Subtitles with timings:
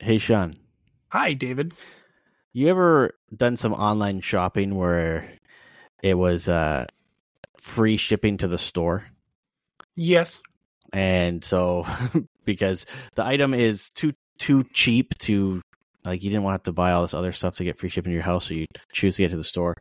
[0.00, 0.56] Hey, Sean,
[1.10, 1.72] Hi, David.
[2.52, 5.28] you ever done some online shopping where
[6.02, 6.86] it was uh,
[7.58, 9.04] free shipping to the store?
[9.96, 10.40] Yes.
[10.92, 11.86] And so,
[12.44, 15.60] because the item is too too cheap to
[16.04, 17.88] like, you didn't want to have to buy all this other stuff to get free
[17.90, 19.74] shipping to your house, so you choose to get to the store.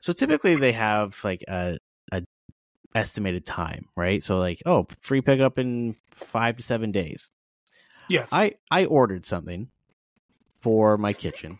[0.00, 1.78] So typically, they have like a
[2.12, 2.22] a
[2.94, 4.22] estimated time, right?
[4.22, 7.30] So like, oh, free pickup in five to seven days.
[8.08, 8.30] Yes.
[8.32, 9.68] I I ordered something
[10.50, 11.58] for my kitchen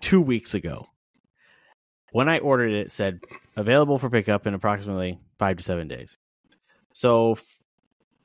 [0.00, 0.86] two weeks ago.
[2.12, 3.20] When I ordered it, it said
[3.56, 6.16] available for pickup in approximately five to seven days.
[6.94, 7.38] So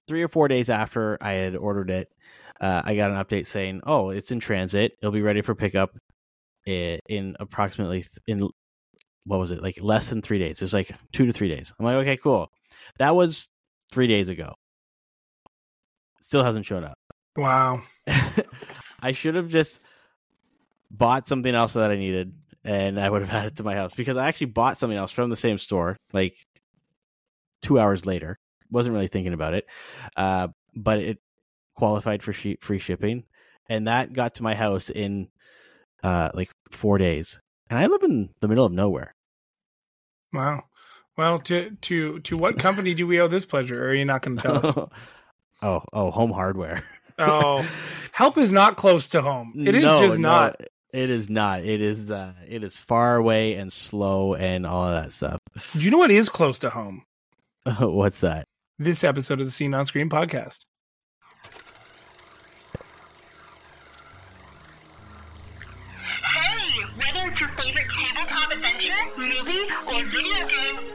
[0.08, 2.10] three or four days after I had ordered it,
[2.60, 4.94] uh, I got an update saying, "Oh, it's in transit.
[5.02, 5.98] It'll be ready for pickup
[6.66, 8.48] in approximately in
[9.26, 10.54] what was it like less than three days?
[10.54, 12.52] It was like two to three days." I'm like, "Okay, cool."
[12.98, 13.50] That was
[13.92, 14.54] three days ago.
[16.22, 16.98] Still hasn't shown up.
[17.36, 17.82] Wow.
[19.02, 19.80] I should have just
[20.90, 23.94] bought something else that I needed and I would have had it to my house
[23.94, 26.36] because I actually bought something else from the same store like
[27.62, 28.38] two hours later.
[28.70, 29.66] Wasn't really thinking about it,
[30.16, 31.18] uh, but it
[31.76, 33.26] qualified for free shipping,
[33.68, 35.28] and that got to my house in
[36.04, 37.40] uh, like four days.
[37.70, 39.14] And I live in the middle of nowhere.
[40.32, 40.64] Wow.
[41.18, 43.84] Well, to to to what company do we owe this pleasure?
[43.84, 44.78] Or are you not going to tell us?
[45.62, 46.84] oh, oh, home hardware.
[47.20, 47.68] Oh,
[48.12, 49.54] help is not close to home.
[49.58, 50.62] It is No, just no, not.
[50.94, 51.64] It is not.
[51.64, 52.12] It is.
[52.12, 55.40] Uh, it is far away and slow and all of that stuff.
[55.74, 57.04] Do you know what is close to home?
[57.80, 58.46] What's that?
[58.78, 60.60] This episode of the Seen on Screen podcast.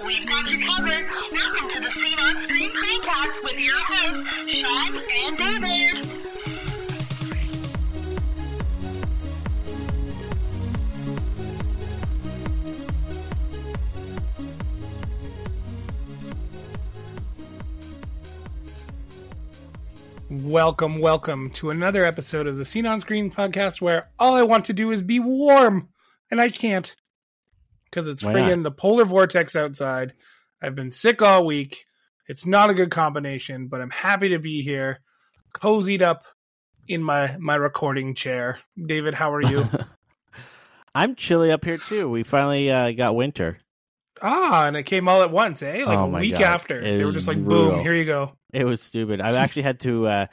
[0.07, 1.05] We've got you covered.
[1.33, 6.07] Welcome to the Seen on Screen podcast with your hosts, Sean and David.
[20.31, 24.67] Welcome, welcome to another episode of the Seen on Screen podcast where all I want
[24.67, 25.89] to do is be warm,
[26.31, 26.95] and I can't
[27.97, 30.13] because it's Why friggin' the polar vortex outside.
[30.63, 31.87] I've been sick all week.
[32.29, 34.99] It's not a good combination, but I'm happy to be here,
[35.55, 36.27] cozied up
[36.87, 38.59] in my my recording chair.
[38.85, 39.67] David, how are you?
[40.95, 42.11] I'm chilly up here too.
[42.11, 43.59] We finally uh, got winter.
[44.21, 45.83] ah, and it came all at once, eh?
[45.85, 46.43] Like Oh a week God.
[46.43, 46.79] after.
[46.79, 47.77] It They were just like, brutal.
[47.77, 48.33] boom, here you go.
[48.53, 49.23] It was stupid.
[49.23, 50.07] I actually had to.
[50.07, 50.27] Uh,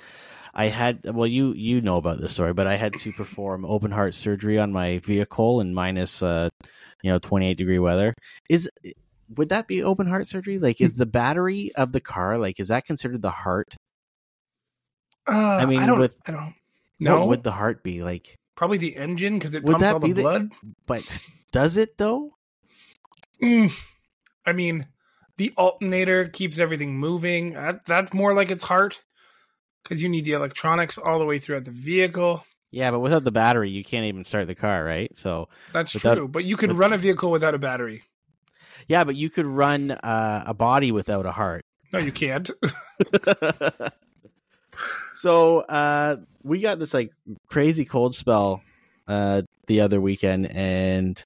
[0.53, 1.01] I had.
[1.05, 4.59] Well, you you know about this story, but I had to perform open heart surgery
[4.59, 6.49] on my vehicle in minus, uh,
[7.03, 8.15] you know, 28 degree weather.
[8.49, 8.67] Is
[9.35, 10.57] would that be open heart surgery?
[10.59, 13.75] Like, is the battery of the car like is that considered the heart?
[15.27, 16.53] Uh, I mean, I don't, with- I don't.
[16.99, 18.35] know What would the heart be like?
[18.55, 20.51] probably the engine because it Would pumps all the the- blood.
[20.85, 21.03] But
[21.51, 22.35] does it though?
[23.41, 23.73] Mm,
[24.45, 24.85] I mean,
[25.37, 27.53] the alternator keeps everything moving.
[27.53, 29.01] That, that's more like its heart
[29.83, 32.45] because you need the electronics all the way throughout the vehicle.
[32.73, 35.11] Yeah, but without the battery, you can't even start the car, right?
[35.15, 38.01] So That's Without- true, but you could with- run a vehicle without a battery.
[38.87, 41.63] yeah, but you could run uh, a body without a heart.
[41.93, 42.49] No, you can't.
[45.15, 47.11] so uh we got this like
[47.47, 48.61] crazy cold spell
[49.07, 51.23] uh the other weekend and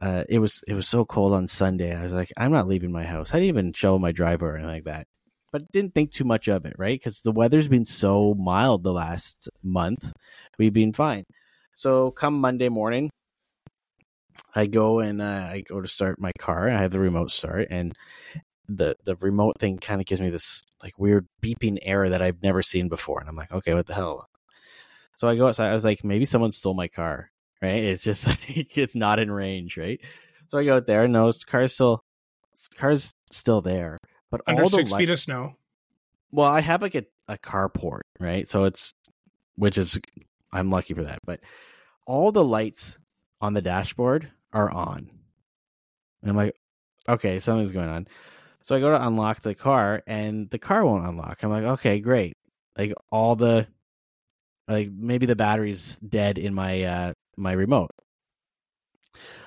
[0.00, 1.94] uh it was it was so cold on Sunday.
[1.94, 3.30] I was like, I'm not leaving my house.
[3.30, 5.06] I didn't even show my driver or anything like that.
[5.52, 6.98] But didn't think too much of it, right?
[6.98, 10.12] Because the weather's been so mild the last month.
[10.58, 11.24] We've been fine.
[11.74, 13.10] So come Monday morning,
[14.54, 16.70] I go and uh, I go to start my car.
[16.70, 17.94] I have the remote start, and
[18.68, 22.42] the the remote thing kind of gives me this like weird beeping error that I've
[22.42, 24.26] never seen before, and I'm like, okay, what the hell?
[25.16, 25.70] So I go outside.
[25.70, 27.30] I was like, maybe someone stole my car,
[27.62, 27.84] right?
[27.84, 30.00] It's just like, it's not in range, right?
[30.48, 32.02] So I go out there, no, the car's still
[32.76, 33.98] car's still there,
[34.30, 35.54] but Under all the six li- feet of snow.
[36.32, 38.48] well, I have like a, a carport, right?
[38.48, 38.94] So it's
[39.56, 39.98] which is
[40.52, 41.20] I'm lucky for that.
[41.24, 41.40] But
[42.06, 42.98] all the lights
[43.40, 45.10] on the dashboard are on.
[46.22, 46.54] And I'm like,
[47.08, 48.08] okay, something's going on.
[48.62, 51.42] So I go to unlock the car and the car won't unlock.
[51.42, 52.36] I'm like, okay, great.
[52.76, 53.66] Like all the
[54.68, 57.90] like maybe the battery's dead in my uh my remote.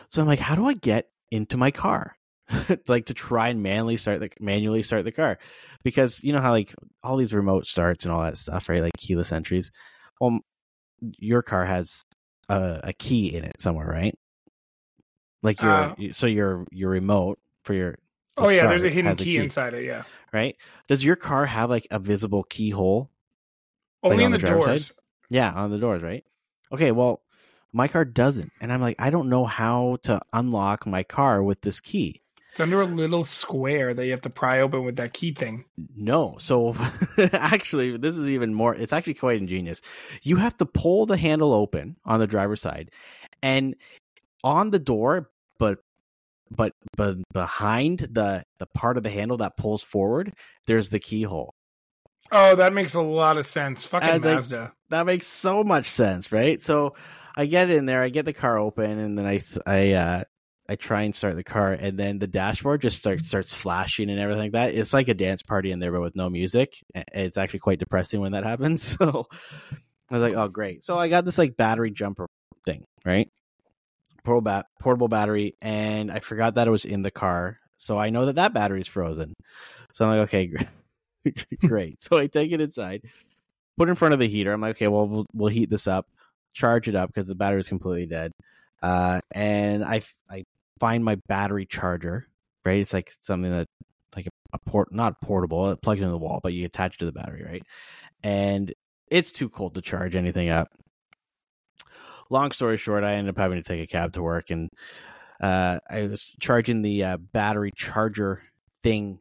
[0.09, 2.15] So I'm like, how do I get into my car?
[2.87, 5.37] like to try and manually start the manually start the car
[5.83, 6.73] because you know how like
[7.03, 8.81] all these remote starts and all that stuff, right?
[8.81, 9.71] Like keyless entries.
[10.19, 10.39] Well,
[11.17, 12.05] your car has
[12.49, 14.17] a, a key in it somewhere, right?
[15.41, 17.97] Like your Uh, so your your remote for your
[18.37, 19.85] Oh yeah, there's a hidden has key, inside it.
[19.85, 20.03] Yeah,
[20.33, 20.55] right?
[20.87, 23.09] Does your car have like a visible keyhole?
[24.03, 24.93] only on in the the doors.
[25.29, 26.23] Yeah, on the doors, right?
[26.71, 27.21] Okay, well,
[27.73, 28.51] my car doesn't.
[28.61, 32.21] And I'm like, I don't know how to unlock my car with this key.
[32.59, 35.63] It's under a little square that you have to pry open with that key thing.
[35.95, 36.35] No.
[36.41, 36.75] So
[37.31, 39.79] actually, this is even more, it's actually quite ingenious.
[40.23, 42.91] You have to pull the handle open on the driver's side
[43.41, 43.75] and
[44.43, 45.77] on the door, but
[46.51, 50.33] but but behind the the part of the handle that pulls forward,
[50.67, 51.55] there's the keyhole.
[52.29, 53.85] Oh, that makes a lot of sense.
[53.85, 54.73] Fucking As Mazda.
[54.89, 56.61] That makes so much sense, right?
[56.61, 56.91] So
[57.37, 60.23] I get in there, I get the car open, and then I I uh,
[60.69, 64.19] I try and start the car, and then the dashboard just starts starts flashing and
[64.19, 64.75] everything like that.
[64.75, 66.83] It's like a dance party in there, but with no music.
[66.93, 68.83] It's actually quite depressing when that happens.
[68.83, 69.25] So
[70.11, 70.83] I was like, oh great.
[70.83, 72.27] So I got this like battery jumper
[72.67, 73.31] thing, right?
[74.23, 77.57] Portable bat portable battery, and I forgot that it was in the car.
[77.77, 79.33] So I know that that battery's frozen.
[79.93, 80.53] So I'm like, okay,
[81.67, 81.99] great.
[81.99, 83.01] So I take it inside,
[83.75, 84.53] put it in front of the heater.
[84.53, 86.05] I'm like, okay, well, we'll, we'll heat this up,
[86.53, 88.33] charge it up because the battery's completely dead.
[88.83, 90.45] Uh, and I I
[90.79, 92.27] find my battery charger.
[92.65, 93.67] Right, it's like something that
[94.15, 95.69] like a, port, not portable.
[95.71, 97.63] It plugs into the wall, but you attach it to the battery, right?
[98.23, 98.73] And
[99.09, 100.69] it's too cold to charge anything up.
[102.29, 104.69] Long story short, I ended up having to take a cab to work, and
[105.41, 108.43] uh, I was charging the uh, battery charger
[108.83, 109.19] thing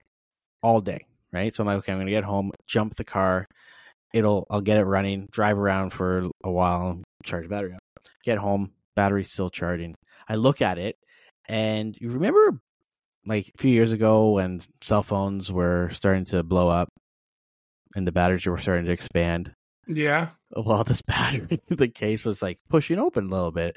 [0.63, 1.07] all day.
[1.33, 3.47] Right, so I'm like, okay, I'm gonna get home, jump the car,
[4.13, 7.83] it'll I'll get it running, drive around for a while, charge the battery up.
[8.25, 9.95] Get home, battery's still charging.
[10.29, 10.97] I look at it,
[11.49, 12.61] and you remember
[13.27, 16.89] like a few years ago when cell phones were starting to blow up
[17.95, 19.55] and the batteries were starting to expand.
[19.87, 20.31] Yeah.
[20.57, 23.77] Well, this battery, the case was like pushing open a little bit,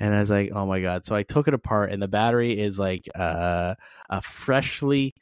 [0.00, 2.58] and I was like, "Oh my god!" So I took it apart, and the battery
[2.58, 3.76] is like uh,
[4.08, 5.14] a freshly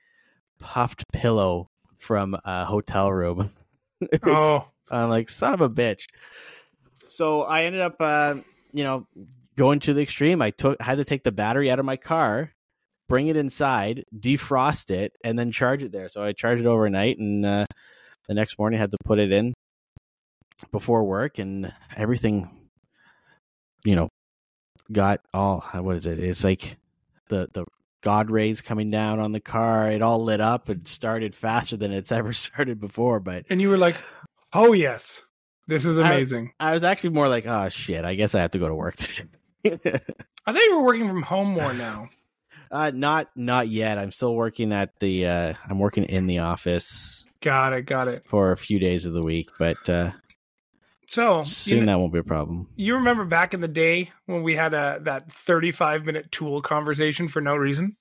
[0.59, 1.69] puffed pillow
[1.99, 3.51] from a hotel room.
[4.23, 6.05] Oh, I'm like, son of a bitch.
[7.09, 8.37] So I ended up, uh,
[8.73, 9.07] you know,
[9.59, 10.41] going to the extreme.
[10.41, 12.53] I took had to take the battery out of my car,
[13.09, 16.09] bring it inside, defrost it, and then charge it there.
[16.09, 17.67] So I charged it overnight, and uh,
[18.29, 19.53] the next morning I had to put it in
[20.73, 22.49] before work, and everything,
[23.85, 24.09] you know,
[24.91, 26.19] got all what is it?
[26.19, 26.79] It's like
[27.29, 27.65] the the
[28.01, 29.91] God rays coming down on the car.
[29.91, 33.45] It all lit up and started faster than it's ever started before, but.
[33.51, 33.97] and you were like,
[34.55, 35.23] "Oh yes,
[35.67, 38.53] this is I- amazing." I was actually more like, oh shit, I guess I have
[38.53, 39.29] to go to work today.
[39.67, 42.09] I, think you were working from home more now.
[42.71, 43.99] uh, not not yet.
[43.99, 45.27] I'm still working at the.
[45.27, 47.83] Uh, I'm working in the office Got it.
[47.83, 48.25] Got it.
[48.29, 50.11] for a few days of the week, but uh,
[51.07, 52.69] So soon you, know, that won't be a problem.
[52.77, 57.29] you remember back in the day when we had a that thirty-five minute tool conversation
[57.29, 57.97] for no reason?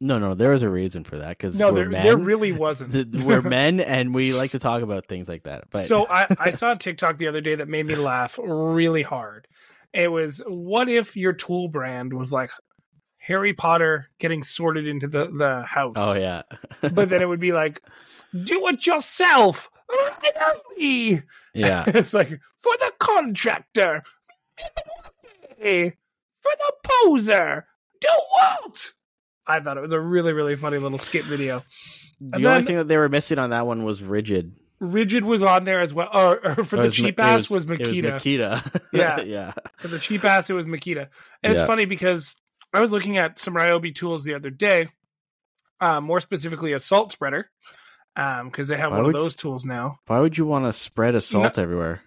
[0.00, 2.02] No, no, there was a reason for that because No, we're there men.
[2.04, 3.22] there really wasn't.
[3.24, 5.64] We're men and we like to talk about things like that.
[5.70, 9.02] But so I, I saw a TikTok the other day that made me laugh really
[9.02, 9.46] hard.
[9.94, 12.50] It was what if your tool brand was like
[13.18, 15.94] Harry Potter getting sorted into the, the house.
[15.96, 16.42] oh yeah,
[16.80, 17.80] But then it would be like,
[18.32, 19.70] do it yourself.
[21.54, 21.84] Yeah.
[21.86, 24.02] it's like for the contractor.
[25.60, 27.66] For the poser.
[28.00, 28.92] Do what?
[29.46, 31.62] I thought it was a really, really funny little skip video.
[32.20, 34.52] The And only then- thing that they were missing on that one was Ridgid.
[34.84, 36.08] Ridgid was on there as well.
[36.12, 38.12] Or, or for the was Ma- cheap it ass was, it Makita.
[38.20, 38.82] Makita.
[38.92, 39.20] Yeah.
[39.22, 39.52] yeah.
[39.78, 41.08] For the cheap ass, it was Makita.
[41.42, 42.36] And it's funny because
[42.72, 44.88] I was looking at some Ryobi tools the other day,
[45.80, 47.50] uh, more specifically a salt spreader,
[48.14, 49.98] because they have Why one would- of those tools now.
[50.06, 52.02] Why would you want to spread a salt everywhere?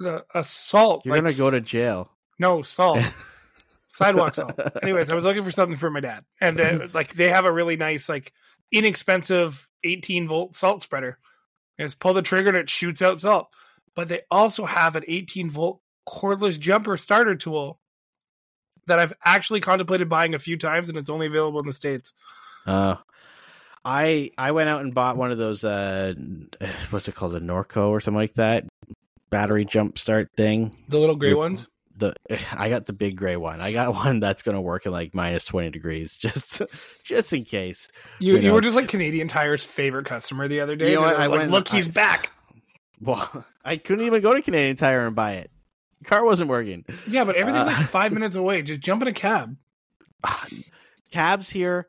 [0.00, 1.04] The, a salt.
[1.04, 2.10] You're like gonna go to jail.
[2.38, 3.00] No, salt.
[3.88, 4.52] Sidewalk salt.
[4.82, 6.24] Anyways, I was looking for something for my dad.
[6.40, 8.32] And uh, like they have a really nice, like
[8.70, 11.18] inexpensive 18 volt salt spreader.
[11.78, 13.48] You just pull the trigger and it shoots out salt.
[13.94, 17.78] But they also have an 18 volt cordless jumper starter tool
[18.86, 22.12] that I've actually contemplated buying a few times and it's only available in the States.
[22.66, 22.96] Uh,
[23.84, 25.64] I I went out and bought one of those.
[25.64, 26.14] Uh,
[26.90, 27.34] what's it called?
[27.34, 28.64] A Norco or something like that.
[29.30, 30.74] Battery jump start thing.
[30.88, 31.68] The little gray ones.
[31.98, 32.14] The
[32.56, 33.60] I got the big gray one.
[33.60, 36.62] I got one that's gonna work in like minus twenty degrees, just
[37.04, 37.88] just in case.
[38.18, 40.90] You, You you, were just like Canadian Tire's favorite customer the other day.
[40.92, 42.30] You know I like, went- Look, he's I- back.
[43.00, 45.52] Well, I couldn't even go to Canadian Tire and buy it.
[46.04, 46.84] Car wasn't working.
[47.06, 48.62] Yeah, but everything's Uh, like five minutes away.
[48.62, 49.56] Just jump in a cab.
[51.12, 51.86] Cabs here,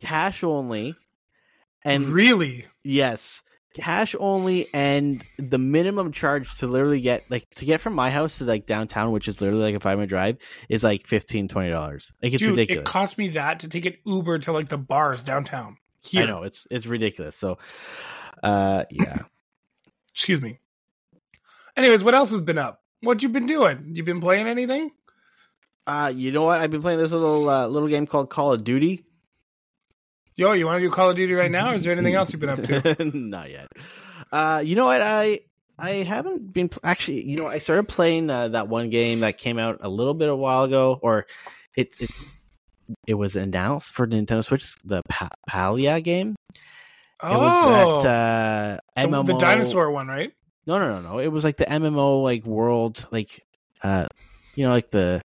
[0.00, 0.96] cash only,
[1.84, 2.64] and really?
[2.82, 3.42] Yes,
[3.78, 8.38] cash only, and the minimum charge to literally get like to get from my house
[8.38, 10.36] to like downtown, which is literally like a five minute drive,
[10.68, 11.52] is like $15.
[11.54, 12.82] Like it's Dude, ridiculous.
[12.82, 15.76] it cost me that to take an Uber to like the bars downtown.
[16.00, 16.22] Here.
[16.22, 17.36] I know it's it's ridiculous.
[17.36, 17.58] So,
[18.42, 19.22] uh, yeah,
[20.12, 20.58] Excuse me.
[21.76, 22.82] Anyways, what else has been up?
[23.02, 23.90] What you been doing?
[23.92, 24.90] You been playing anything?
[25.86, 26.60] Uh, you know what?
[26.60, 29.04] I've been playing this little uh, little game called Call of Duty.
[30.38, 31.72] Yo, you want to do Call of Duty right now?
[31.72, 33.04] Or is there anything else you've been up to?
[33.12, 33.66] Not yet.
[34.30, 35.02] Uh, you know what?
[35.02, 35.40] I
[35.76, 37.26] I haven't been pl- actually.
[37.28, 40.28] You know, I started playing uh, that one game that came out a little bit
[40.28, 41.26] a while ago, or
[41.74, 42.10] it it
[43.08, 44.76] it was announced for Nintendo Switch.
[44.84, 46.36] The pa- Palia game.
[47.20, 49.26] Oh, It was that uh, the, MMO.
[49.26, 50.30] the dinosaur one, right?
[50.68, 51.18] No, no, no, no.
[51.18, 53.42] It was like the MMO like world, like
[53.82, 54.06] uh,
[54.54, 55.20] you know, like the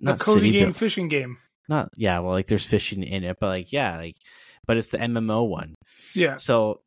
[0.00, 1.38] The not cozy city game fishing game.
[1.68, 2.18] Not yeah.
[2.20, 4.16] Well, like there's fishing in it, but like yeah, like
[4.66, 5.74] but it's the MMO one.
[6.14, 6.38] Yeah.
[6.38, 6.80] So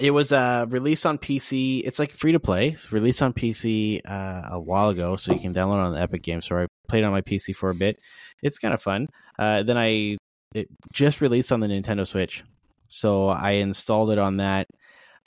[0.00, 1.82] it was uh released on PC.
[1.84, 2.68] It's like free to play.
[2.68, 6.00] It's released on PC uh, a while ago, so you can download it on the
[6.00, 6.62] Epic Game Store.
[6.62, 7.98] I played on my PC for a bit.
[8.42, 9.08] It's kind of fun.
[9.38, 10.16] Uh, then I
[10.54, 12.44] it just released on the Nintendo Switch,
[12.88, 14.68] so I installed it on that.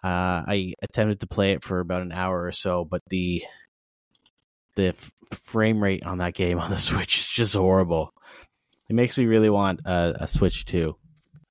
[0.04, 3.44] Uh, I attempted to play it for about an hour or so, but the
[4.76, 8.14] the f- frame rate on that game on the Switch is just horrible.
[8.90, 10.96] It makes me really want a, a Switch too.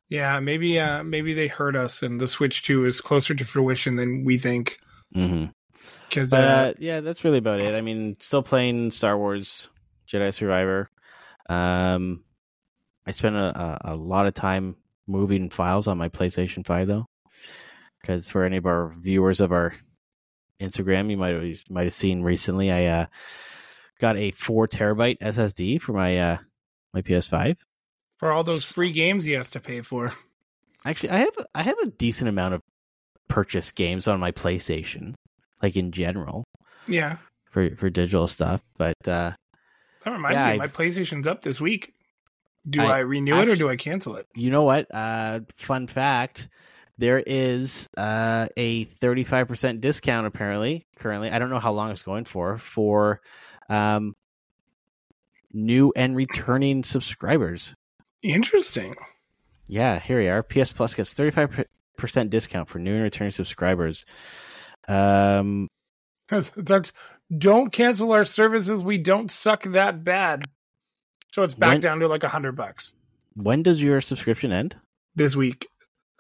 [0.09, 3.97] Yeah, maybe uh maybe they heard us and the Switch 2 is closer to fruition
[3.97, 4.79] than we think.
[5.15, 5.47] Mm-hmm.
[6.09, 7.75] Because But uh, uh, yeah, that's really about it.
[7.75, 9.69] I mean, still playing Star Wars
[10.09, 10.91] Jedi Survivor.
[11.49, 12.25] Um,
[13.07, 14.77] I spent a, a, a lot of time
[15.07, 17.07] moving files on my PlayStation Five though,
[18.01, 19.75] because for any of our viewers of our
[20.61, 23.07] Instagram, you might have, might have seen recently, I uh,
[24.01, 26.39] got a four terabyte SSD for my uh,
[26.95, 27.57] my PS5.
[28.17, 30.13] for all those free games he has to pay for.
[30.85, 32.61] Actually, I have I have a decent amount of
[33.29, 35.15] purchase games on my PlayStation,
[35.63, 36.45] like in general
[36.87, 37.17] Yeah.
[37.51, 38.97] for for digital stuff, but.
[39.07, 39.33] uh
[40.05, 41.93] That reminds Yeah, me, my I've- PlayStation's up this week.
[42.69, 44.27] Do I I, renew it or do I cancel it?
[44.35, 44.87] you know what?
[44.93, 46.49] Uh, fun fact:
[46.99, 51.31] there is uh, a thirty-five percent discount apparently currently.
[51.31, 53.21] I don't know how long it's going for for
[53.69, 54.15] um,
[55.57, 57.75] new and returning subscribers.
[58.23, 58.95] Interesting.
[59.69, 60.43] Yeah, here we are.
[60.43, 61.65] PS Plus gets thirty-five
[61.97, 64.05] percent discount for new and returning subscribers.
[64.87, 65.69] Um,
[66.29, 66.93] That's, that's
[67.37, 68.85] don't cancel our services.
[68.85, 70.45] We don't suck that bad.
[71.33, 72.95] So it's back When- down to like a hundred bucks
[73.35, 74.75] when does your subscription end?
[75.15, 75.67] this week.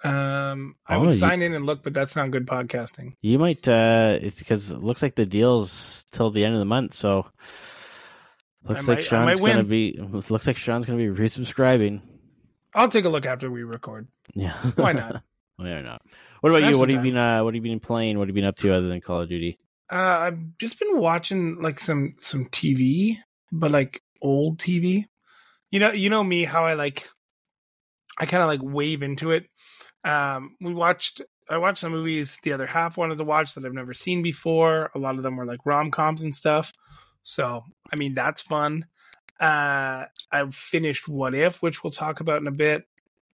[0.05, 3.12] Um, I Oh, would you- sign in and look, but that's not good podcasting.
[3.23, 3.66] You might.
[3.66, 6.93] Uh, it's because it looks like the deal's till the end of the month.
[6.95, 7.26] So
[8.68, 9.66] looks I like might- Sean's gonna win.
[9.68, 9.99] be.
[10.00, 12.00] Looks like Sean's gonna be resubscribing.
[12.75, 14.06] I'll take a look after we record.
[14.35, 14.52] Yeah.
[14.76, 15.23] Why not?
[15.56, 16.02] Why not?
[16.42, 16.78] What about Have you?
[16.78, 17.18] What have you been?
[17.18, 18.18] Uh, what have you been playing?
[18.18, 19.58] What have you been up to other than Call of Duty?
[19.90, 23.16] Uh, I've just been watching like some some TV,
[23.50, 25.04] but like old TV.
[25.70, 27.08] You know, you know me how I like.
[28.18, 29.46] I kind of like wave into it.
[30.04, 31.23] Um, we watched.
[31.49, 34.90] I watched some movies the other half wanted to watch that I've never seen before.
[34.94, 36.73] A lot of them were like rom coms and stuff.
[37.26, 38.87] So I mean that's fun.
[39.38, 42.85] Uh, I've finished What If, which we'll talk about in a bit.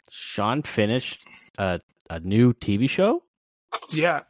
[0.09, 1.25] Sean finished
[1.57, 1.79] uh,
[2.09, 3.23] a new TV show.
[3.91, 4.21] Yeah.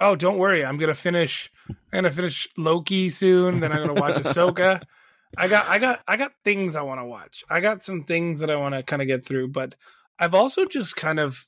[0.00, 0.64] Oh, don't worry.
[0.64, 1.50] I'm gonna finish.
[1.68, 3.60] I'm gonna finish Loki soon.
[3.60, 4.82] Then I'm gonna watch Ahsoka.
[5.38, 7.44] I got, I got, I got things I want to watch.
[7.50, 9.48] I got some things that I want to kind of get through.
[9.48, 9.74] But
[10.18, 11.46] I've also just kind of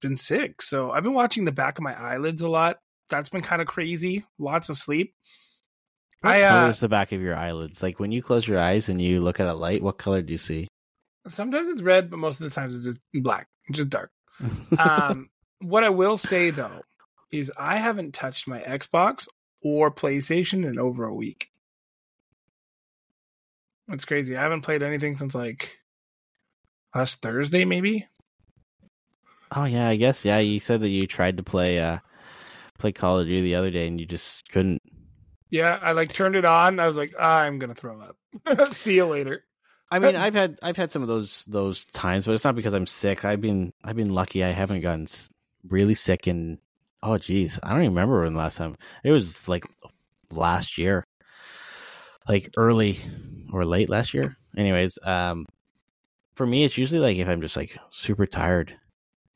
[0.00, 2.78] been sick, so I've been watching the back of my eyelids a lot.
[3.08, 4.24] That's been kind of crazy.
[4.38, 5.14] Lots of sleep.
[6.20, 7.82] What I color uh, is the back of your eyelids?
[7.82, 10.32] Like when you close your eyes and you look at a light, what color do
[10.32, 10.68] you see?
[11.26, 14.10] sometimes it's red, but most of the times it's just black, just dark.
[14.78, 15.28] um,
[15.60, 16.82] what I will say though
[17.30, 19.28] is I haven't touched my Xbox
[19.62, 21.50] or PlayStation in over a week.
[23.88, 24.36] That's crazy.
[24.36, 25.78] I haven't played anything since like
[26.94, 28.06] last Thursday, maybe.
[29.54, 30.38] oh yeah, I guess yeah.
[30.38, 31.98] You said that you tried to play uh,
[32.78, 34.82] play Call of Duty the other day and you just couldn't.
[35.56, 36.78] Yeah, I like turned it on.
[36.78, 38.74] I was like, I'm gonna throw up.
[38.74, 39.42] See you later.
[39.90, 42.74] I mean, I've had I've had some of those those times, but it's not because
[42.74, 43.24] I'm sick.
[43.24, 44.44] I've been I've been lucky.
[44.44, 45.08] I haven't gotten
[45.68, 46.58] really sick in
[47.02, 48.76] oh geez, I don't even remember when the last time.
[49.04, 49.64] It was like
[50.30, 51.04] last year,
[52.28, 52.98] like early
[53.52, 54.36] or late last year.
[54.56, 55.46] Anyways, um,
[56.34, 58.74] for me, it's usually like if I'm just like super tired,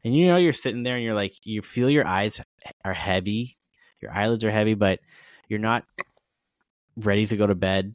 [0.04, 2.42] and you know you're sitting there and you're like you feel your eyes
[2.84, 3.56] are heavy,
[4.00, 5.00] your eyelids are heavy, but
[5.48, 5.84] you're not
[6.96, 7.94] ready to go to bed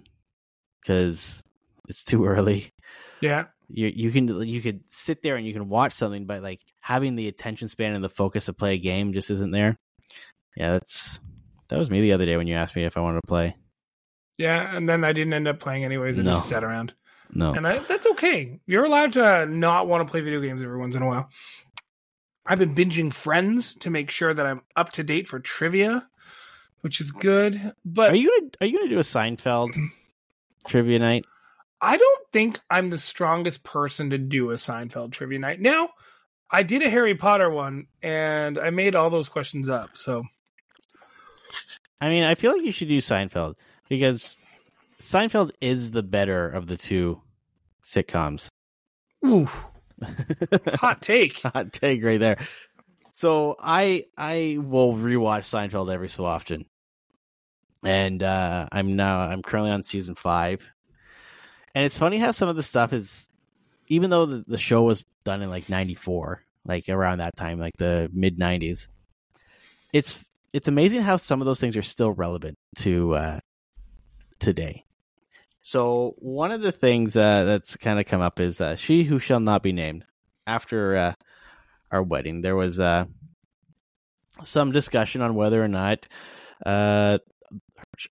[0.81, 1.41] because
[1.87, 2.71] it's too early
[3.21, 6.61] Yeah, you you can you could sit there and you can watch something, but like
[6.81, 9.75] having the attention span and the focus to play a game just isn't there.
[10.55, 11.19] Yeah, that's
[11.69, 13.55] that was me the other day when you asked me if I wanted to play.
[14.37, 16.19] yeah, and then I didn't end up playing anyways.
[16.19, 16.31] I No.
[16.31, 16.93] just sat around.
[17.33, 18.59] No, And I, that's okay.
[18.67, 21.29] You're allowed to not want to play video games every once in a while.
[22.45, 26.07] I've been binging Friends to make sure that I'm up to date for trivia.
[26.85, 27.73] Which is good.
[27.83, 29.71] But Are you gonna Are you gonna do a Seinfeld
[30.67, 31.25] trivia night?
[31.81, 35.59] I don't think I'm the strongest person to do a Seinfeld trivia night.
[35.59, 35.89] Now,
[36.51, 39.97] I did a Harry Potter one, and I made all those questions up.
[39.97, 40.25] So
[41.99, 43.55] I mean, I feel like you should do Seinfeld
[43.89, 44.37] because
[45.01, 47.19] Seinfeld is the better of the two
[47.83, 48.47] sitcoms.
[49.25, 49.47] Ooh,
[50.75, 51.41] hot take.
[51.41, 52.37] Hot take right there.
[53.13, 56.65] So I I will rewatch Seinfeld every so often,
[57.85, 60.67] and uh, I'm now I'm currently on season five,
[61.73, 63.29] and it's funny how some of the stuff is,
[63.87, 67.77] even though the, the show was done in like '94, like around that time, like
[67.77, 68.87] the mid '90s,
[69.93, 70.19] it's
[70.51, 73.39] it's amazing how some of those things are still relevant to uh,
[74.39, 74.83] today.
[75.61, 79.19] So one of the things uh, that's kind of come up is uh, she who
[79.19, 80.05] shall not be named.
[80.47, 81.13] After uh,
[81.89, 83.05] our wedding, there was uh,
[84.43, 86.07] some discussion on whether or not
[86.63, 87.17] uh,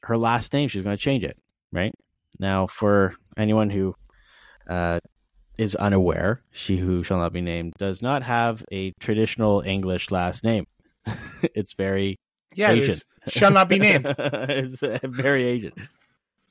[0.03, 1.37] her last name she's going to change it.
[1.73, 1.95] Right
[2.39, 3.95] now, for anyone who
[4.69, 5.01] uh,
[5.59, 10.45] is unaware, she who shall not be named does not have a traditional English last
[10.45, 10.67] name.
[11.43, 12.17] it's very
[12.55, 12.99] Yeah, Asian.
[13.29, 14.07] Shall not be named.
[14.19, 15.73] it's uh, very Asian.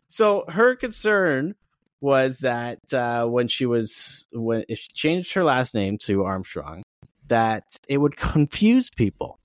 [0.08, 1.56] So her concern
[2.02, 6.84] was that uh, when she was when if she changed her last name to Armstrong,
[7.28, 9.40] that it would confuse people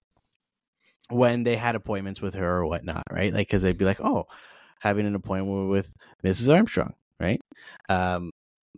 [1.11, 3.33] when they had appointments with her or whatnot, right?
[3.33, 4.27] Like because they'd be like, "Oh,
[4.81, 6.55] having an appointment with Mrs.
[6.55, 7.41] Armstrong," right?
[7.89, 8.31] Um,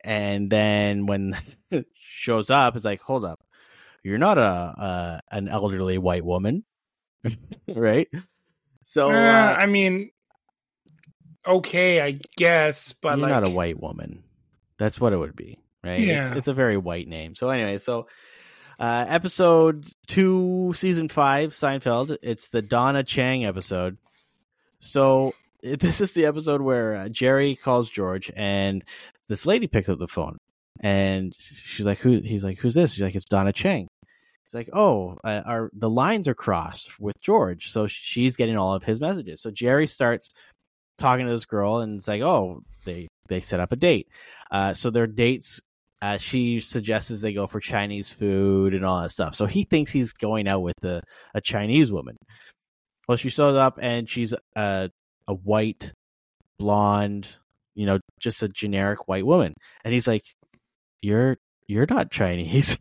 [0.02, 1.36] and then when
[1.70, 3.40] it shows up, it's like, "Hold up,
[4.02, 6.64] you're not a, a an elderly white woman."
[7.68, 8.08] right?
[8.84, 10.10] So Uh, uh, I mean,
[11.46, 14.24] okay, I guess, but you're like, not a white woman.
[14.78, 16.00] That's what it would be, right?
[16.00, 16.28] Yeah.
[16.28, 17.34] It's, it's a very white name.
[17.34, 18.06] So anyway, so
[18.80, 22.16] uh, episode two, season five, Seinfeld.
[22.22, 23.98] It's the Donna Chang episode.
[24.80, 28.82] So this is the episode where uh, Jerry calls George, and
[29.28, 30.38] this lady picks up the phone,
[30.80, 31.34] and
[31.66, 33.86] she's like, "Who?" He's like, "Who's this?" She's like, "It's Donna Chang."
[34.46, 38.74] He's like, "Oh, uh, our the lines are crossed with George, so she's getting all
[38.74, 40.30] of his messages." So Jerry starts
[40.96, 44.08] talking to this girl, and it's like, "Oh, they they set up a date."
[44.50, 45.60] Uh, so their dates.
[46.02, 49.34] Uh, she suggests they go for Chinese food and all that stuff.
[49.34, 51.02] So he thinks he's going out with a,
[51.34, 52.16] a Chinese woman.
[53.06, 54.90] Well, she shows up and she's a
[55.28, 55.92] a white,
[56.58, 57.36] blonde,
[57.74, 60.24] you know, just a generic white woman, and he's like,
[61.02, 61.36] "You're
[61.66, 62.78] you're not Chinese."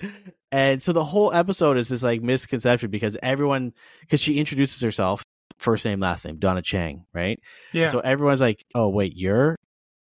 [0.52, 5.22] and so the whole episode is this like misconception because everyone because she introduces herself
[5.58, 7.38] first name last name Donna Chang, right?
[7.72, 9.56] yeah, So everyone's like, "Oh wait, you're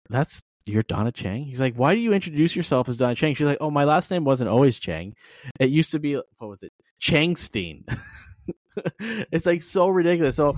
[0.09, 3.47] that's you're Donna Chang." He's like, "Why do you introduce yourself as Donna Chang?" She's
[3.47, 5.15] like, "Oh, my last name wasn't always Chang.
[5.59, 6.71] It used to be what was it?
[7.01, 7.83] Changstein."
[8.99, 10.35] it's like so ridiculous.
[10.35, 10.57] So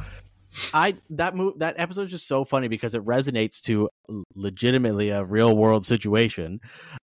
[0.73, 3.89] I that move that episode is just so funny because it resonates to
[4.35, 6.59] legitimately a real world situation.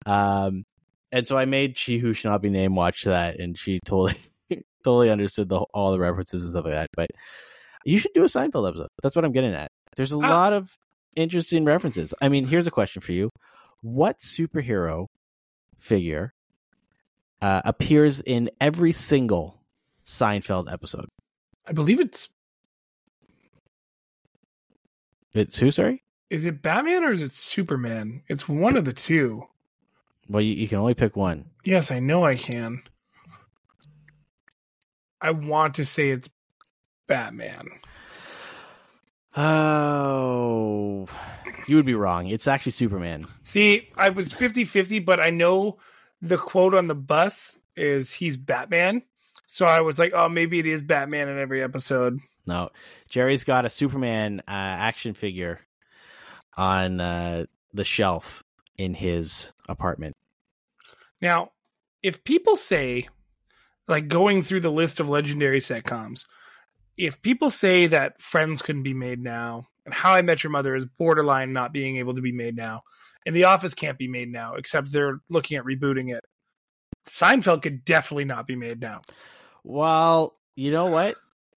[0.05, 0.65] Um
[1.13, 4.15] and so I made She Who Should Not Be Named watch that and she totally
[4.85, 6.91] totally understood the all the references and stuff like that.
[6.97, 7.11] But
[7.85, 8.89] you should do a Seinfeld episode.
[9.03, 9.71] That's what I'm getting at.
[9.97, 10.29] There's a Ah.
[10.29, 10.77] lot of
[11.17, 12.15] interesting references.
[12.21, 13.31] I mean, here's a question for you:
[13.83, 15.07] What superhero
[15.79, 16.33] figure
[17.43, 19.61] uh, appears in every single
[20.07, 21.09] Seinfeld episode?
[21.67, 22.29] I believe it's
[25.35, 25.71] It's who?
[25.71, 26.03] Sorry.
[26.31, 28.23] is it Batman or is it Superman?
[28.29, 29.43] It's one of the two.
[30.29, 31.45] Well, you, you can only pick one.
[31.65, 32.83] Yes, I know I can.
[35.21, 36.29] I want to say it's
[37.07, 37.69] Batman.
[39.37, 41.07] Oh,
[41.67, 42.29] you would be wrong.
[42.29, 43.27] It's actually Superman.
[43.43, 45.79] See, I was 50-50, but I know
[46.23, 49.03] the quote on the bus is he's Batman.
[49.47, 52.19] So I was like, oh, maybe it is Batman in every episode.
[52.47, 52.71] No,
[53.09, 55.61] Jerry's got a Superman uh, action figure
[56.57, 57.45] on uh,
[57.75, 58.43] the shelf
[58.77, 60.15] in his apartment.
[61.21, 61.51] Now,
[62.03, 63.09] if people say,
[63.89, 66.27] like going through the list of legendary sitcoms,
[66.97, 70.75] if people say that Friends couldn't be made now, and How I Met Your Mother
[70.75, 72.83] is borderline not being able to be made now,
[73.25, 76.25] and The Office can't be made now, except they're looking at rebooting it,
[77.07, 79.03] Seinfeld could definitely not be made now.
[79.63, 81.17] Well, you know what?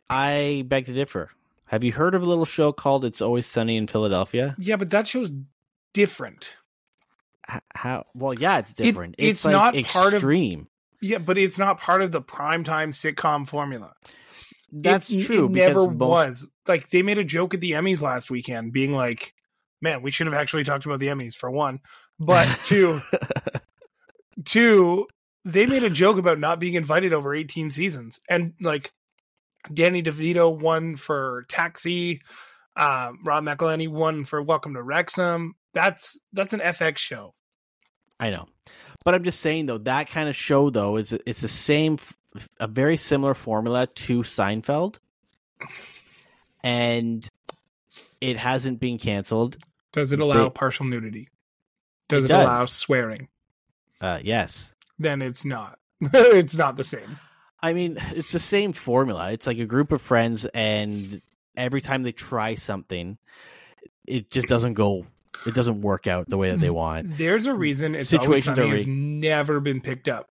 [0.09, 1.29] I beg to differ.
[1.67, 4.55] Have you heard of a little show called "It's Always Sunny in Philadelphia"?
[4.57, 5.31] Yeah, but that show's
[5.93, 6.55] different.
[7.73, 8.03] How?
[8.13, 9.15] Well, yeah, it's different.
[9.17, 10.67] it's like not part of- extreme.
[11.01, 13.93] Yeah, but it's not part of the primetime sitcom formula.
[14.71, 15.45] That's It- true.
[15.45, 16.47] It because never most- was.
[16.67, 19.33] Like they made a joke at the Emmys last weekend, being like,
[19.81, 21.79] "Man, we should have actually talked about the Emmys for one."
[22.19, 23.01] But two,
[24.45, 25.07] two,
[25.45, 28.91] they made a joke about not being invited over 18 seasons, and like
[29.73, 32.21] Danny DeVito won for Taxi.
[32.75, 35.55] Um, Rob McElhenney won for Welcome to Wrexham.
[35.73, 37.33] That's that's an FX show.
[38.19, 38.47] I know,
[39.05, 41.97] but I'm just saying though that kind of show though is it's the same,
[42.59, 44.97] a very similar formula to Seinfeld,
[46.63, 47.27] and
[48.21, 49.57] it hasn't been canceled.
[49.91, 51.29] Does it allow They- partial nudity?
[52.07, 53.27] Does It it, allow swearing?
[54.01, 55.77] Uh, yes, Then it's not.
[56.01, 57.19] it's not the same.
[57.61, 59.31] I mean it's the same formula.
[59.31, 61.21] It's like a group of friends, and
[61.57, 63.17] every time they try something,
[64.07, 65.05] it just doesn't go.
[65.45, 67.17] It doesn't work out the way that they want.
[67.17, 70.29] There's a reason it's always Situations sunny are has never been picked up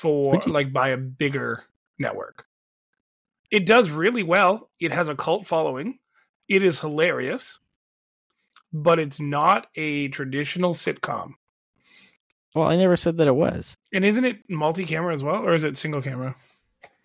[0.00, 1.64] for like by a bigger
[1.98, 2.44] network.
[3.50, 4.68] It does really well.
[4.78, 5.98] It has a cult following.
[6.48, 7.58] It is hilarious,
[8.72, 11.32] but it's not a traditional sitcom.
[12.54, 13.76] Well, I never said that it was.
[13.92, 16.34] And isn't it multi-camera as well, or is it single camera?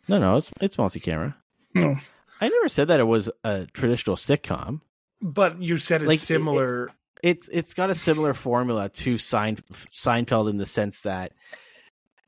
[0.07, 1.35] No, no, it's it's multi-camera.
[1.75, 1.95] No.
[2.41, 4.81] I never said that it was a traditional sitcom.
[5.21, 6.91] But you said it's Like, it- similar.
[7.21, 11.31] It's it's got a similar formula to Seinfeld in the sense that,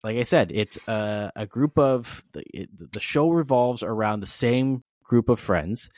[0.05, 4.27] like I said, it's a, a group of the, it, the show revolves around the
[4.27, 5.89] same group of friends.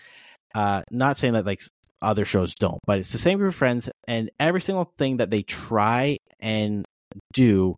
[0.55, 1.61] Uh, not saying that like
[2.01, 5.29] other shows don't, but it's the same group of friends, and every single thing that
[5.29, 6.85] they try and
[7.33, 7.75] do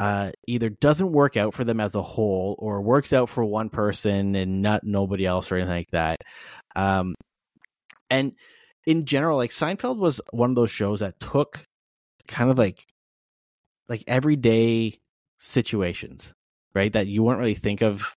[0.00, 3.70] uh, either doesn't work out for them as a whole or works out for one
[3.70, 6.16] person and not nobody else or anything like that.
[6.74, 7.14] Um,
[8.10, 8.32] and
[8.84, 11.62] in general, like Seinfeld was one of those shows that took
[12.26, 12.84] kind of like
[13.88, 14.98] like everyday
[15.38, 16.32] situations,
[16.74, 16.92] right?
[16.92, 18.14] That you wouldn't really think of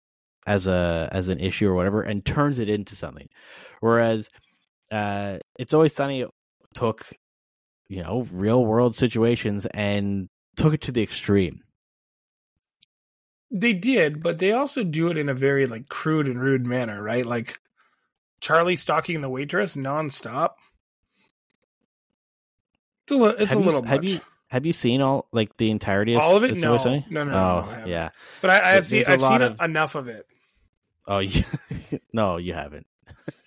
[0.47, 3.29] as a as an issue or whatever, and turns it into something.
[3.81, 4.29] Whereas
[4.91, 6.25] uh it's always sunny
[6.75, 7.09] took
[7.89, 11.61] you know real world situations and took it to the extreme.
[13.51, 17.03] They did, but they also do it in a very like crude and rude manner,
[17.03, 17.25] right?
[17.25, 17.61] Like
[18.41, 20.51] Charlie stalking the waitress nonstop.
[23.05, 24.11] It's a, li- it's have a you, little have much.
[24.11, 26.57] you have you seen all like the entirety of All of it?
[26.57, 26.77] No.
[26.77, 28.11] No, no, no, oh no, I yeah.
[28.41, 30.27] but I, I have seen I've seen of- enough of it.
[31.09, 31.45] Oh, you,
[32.13, 32.87] no, you haven't.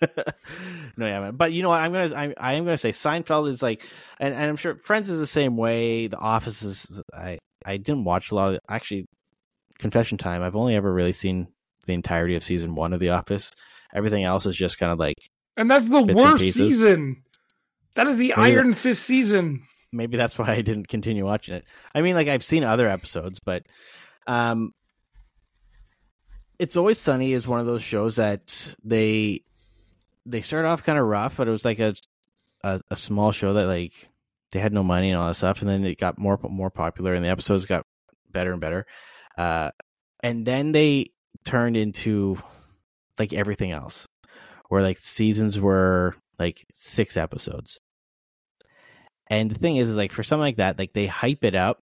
[0.96, 1.36] no, you haven't.
[1.36, 1.80] But you know what?
[1.80, 3.84] I'm gonna, I, I am gonna say Seinfeld is like,
[4.18, 6.06] and, and I'm sure Friends is the same way.
[6.06, 7.02] The Office is.
[7.14, 8.60] I, I didn't watch a lot of.
[8.68, 9.06] Actually,
[9.78, 10.42] confession time.
[10.42, 11.48] I've only ever really seen
[11.86, 13.50] the entirety of season one of The Office.
[13.94, 15.16] Everything else is just kind of like
[15.56, 17.22] And that's the worst season.
[17.94, 19.66] That is the Maybe Iron Fist season.
[19.92, 21.64] Maybe that's why I didn't continue watching it.
[21.94, 23.64] I mean, like I've seen other episodes, but
[24.26, 24.72] um,
[26.58, 29.42] it's always sunny is one of those shows that they
[30.26, 31.94] they started off kind of rough, but it was like a,
[32.62, 33.92] a a small show that like
[34.52, 37.14] they had no money and all that stuff, and then it got more more popular,
[37.14, 37.86] and the episodes got
[38.30, 38.86] better and better,
[39.38, 39.70] uh,
[40.22, 41.12] and then they
[41.44, 42.38] turned into
[43.18, 44.06] like everything else,
[44.68, 47.80] where like seasons were like six episodes.
[49.30, 51.78] And the thing is, is like for something like that, like they hype it up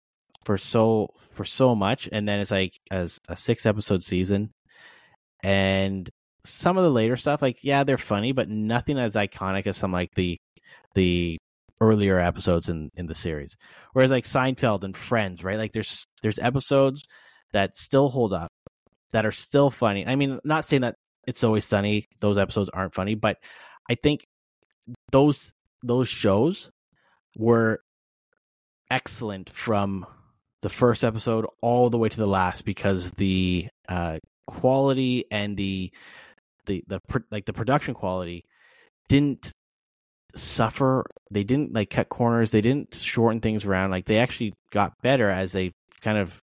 [0.45, 4.51] for so for so much, and then it's like as a six episode season,
[5.43, 6.09] and
[6.45, 9.91] some of the later stuff, like yeah, they're funny, but nothing as iconic as some
[9.91, 10.37] like the
[10.95, 11.37] the
[11.81, 13.55] earlier episodes in in the series.
[13.91, 15.57] Whereas like Seinfeld and Friends, right?
[15.57, 17.03] Like there's there's episodes
[17.51, 18.49] that still hold up,
[19.11, 20.07] that are still funny.
[20.07, 20.95] I mean, not saying that
[21.27, 23.37] it's always sunny; those episodes aren't funny, but
[23.89, 24.25] I think
[25.11, 25.51] those
[25.83, 26.69] those shows
[27.37, 27.79] were
[28.89, 30.05] excellent from
[30.61, 35.91] the first episode all the way to the last because the uh, quality and the
[36.65, 36.99] the the
[37.31, 38.45] like the production quality
[39.09, 39.51] didn't
[40.35, 41.05] suffer.
[41.31, 42.51] They didn't like cut corners.
[42.51, 43.91] They didn't shorten things around.
[43.91, 46.39] Like they actually got better as they kind of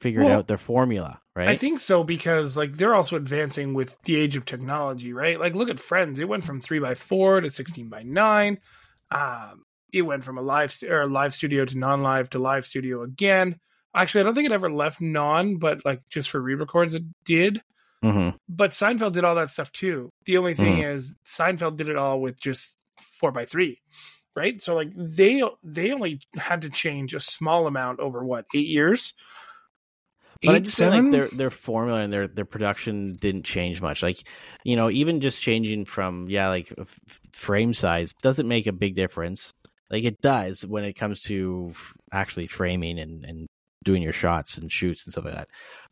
[0.00, 1.20] figured Well, out their formula.
[1.36, 1.48] Right?
[1.48, 5.38] I think so because like they're also advancing with the age of technology, right?
[5.38, 8.58] Like look at Friends; it went from three by four to sixteen by nine.
[9.10, 13.02] Um, it went from a live st- or live studio to non-live to live studio
[13.02, 13.58] again.
[13.94, 17.62] Actually, I don't think it ever left non, but like just for re-records, it did.
[18.04, 18.36] Mhm.
[18.48, 20.10] But Seinfeld did all that stuff too.
[20.24, 23.80] The only thing is Seinfeld did it all with just four by three,
[24.34, 24.60] right?
[24.62, 29.12] So like they they only had to change a small amount over what eight years.
[30.42, 31.10] But I just seven?
[31.10, 34.02] like their their formula and their their production didn't change much.
[34.02, 34.22] Like,
[34.64, 37.00] you know, even just changing from yeah, like f-
[37.32, 39.52] frame size doesn't make a big difference.
[39.90, 41.72] Like it does when it comes to
[42.12, 43.46] actually framing and and
[43.84, 45.48] doing your shots and shoots and stuff like that.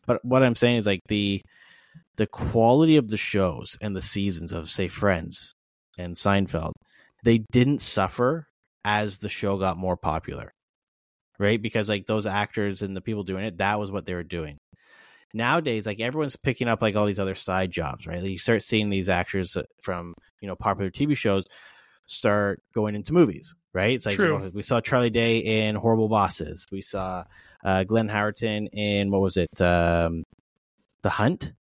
[0.07, 1.43] But what I'm saying is like the
[2.17, 5.53] the quality of the shows and the seasons of say Friends
[5.99, 6.73] and Seinfeld,
[7.25, 8.47] they didn't suffer
[8.85, 10.53] as the show got more popular
[11.41, 11.63] right?
[11.63, 14.59] Because like those actors and the people doing it, that was what they were doing.
[15.35, 18.63] nowadays like everyone's picking up like all these other side jobs right like, you start
[18.63, 21.45] seeing these actors uh, from you know popular tv shows
[22.09, 23.95] start going into movies right?
[23.95, 24.51] It's like True.
[24.53, 26.67] we saw charlie day in horrible bosses.
[26.71, 27.25] We saw
[27.65, 30.25] uh glenn howerton in what was it um
[31.03, 31.53] the hunt?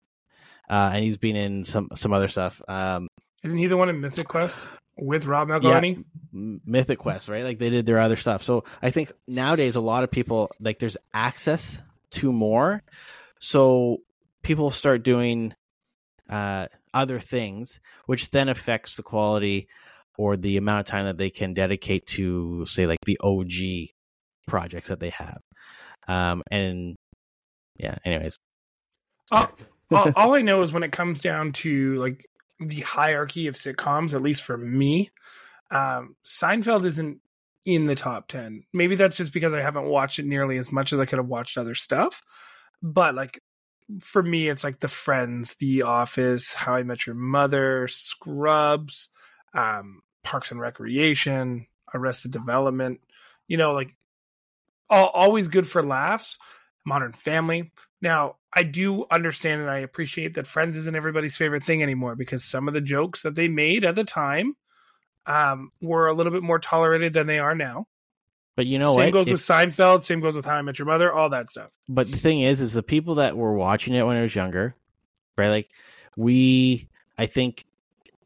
[0.69, 2.61] Uh and he's been in some some other stuff.
[2.67, 3.07] Um
[3.43, 4.59] Isn't he the one in Mythic Quest
[4.97, 6.03] with Rob McElhenney?
[6.33, 7.43] M- mythic quest right?
[7.43, 8.43] Like they did their other stuff.
[8.43, 11.77] So i think nowadays a lot of people like there's access
[12.11, 12.83] to more.
[13.39, 13.97] So
[14.43, 15.53] people start doing
[16.29, 19.67] uh other things which then affects the quality
[20.17, 23.51] or the amount of time that they can dedicate to say like the og
[24.47, 25.39] projects that they have
[26.07, 26.95] um and
[27.77, 28.37] yeah anyways
[29.31, 29.51] all,
[30.15, 32.25] all, I know is when it comes down to like
[32.59, 35.09] the hierarchy of sitcoms, at least for me,
[35.71, 37.19] um, Seinfeld isn't
[37.65, 38.63] in the top 10.
[38.73, 41.27] Maybe that's just because I haven't watched it nearly as much as I could have
[41.27, 42.21] watched other stuff.
[42.81, 43.39] But like
[43.99, 49.09] for me, it's like The Friends, The Office, How I Met Your Mother, Scrubs,
[49.53, 52.99] um, Parks and Recreation, Arrested Development.
[53.47, 53.95] You know, like
[54.89, 56.37] all, always good for laughs.
[56.85, 57.71] Modern Family.
[58.01, 62.43] Now, I do understand and I appreciate that Friends isn't everybody's favorite thing anymore because
[62.43, 64.55] some of the jokes that they made at the time
[65.25, 67.87] um, were a little bit more tolerated than they are now.
[68.55, 70.03] but you know same what goes If- with Seinfeld.
[70.03, 71.11] Same goes with How I Met Your Mother.
[71.11, 71.71] All that stuff.
[71.87, 74.75] but the thing is is the people that were watching it when I was younger
[75.37, 75.69] right like
[76.15, 76.87] we
[77.19, 77.63] i think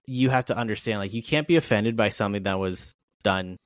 [0.07, 2.91] you have to understand like you can't be offended by something that was
[3.23, 3.57] done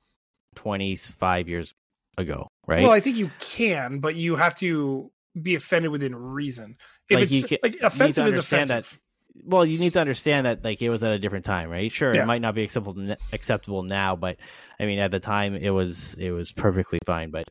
[0.56, 1.72] 25 years
[2.18, 6.76] ago right Well, I think you can, but you have to be offended within reason.
[7.10, 9.00] If Like, it's you ca- like offensive is understand that- offensive.
[9.44, 12.14] well you need to understand that like it was at a different time right sure
[12.14, 12.22] Yeah.
[12.22, 14.38] it might not be acceptable acceptable now but
[14.80, 17.44] i mean at the time it was it was perfectly fine but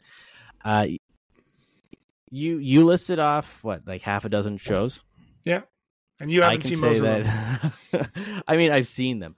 [0.64, 0.88] uh
[2.32, 5.04] you you listed off what like half a dozen shows
[6.20, 7.72] and you haven't seen most of them.
[7.92, 8.44] that.
[8.48, 9.36] I mean, I've seen them.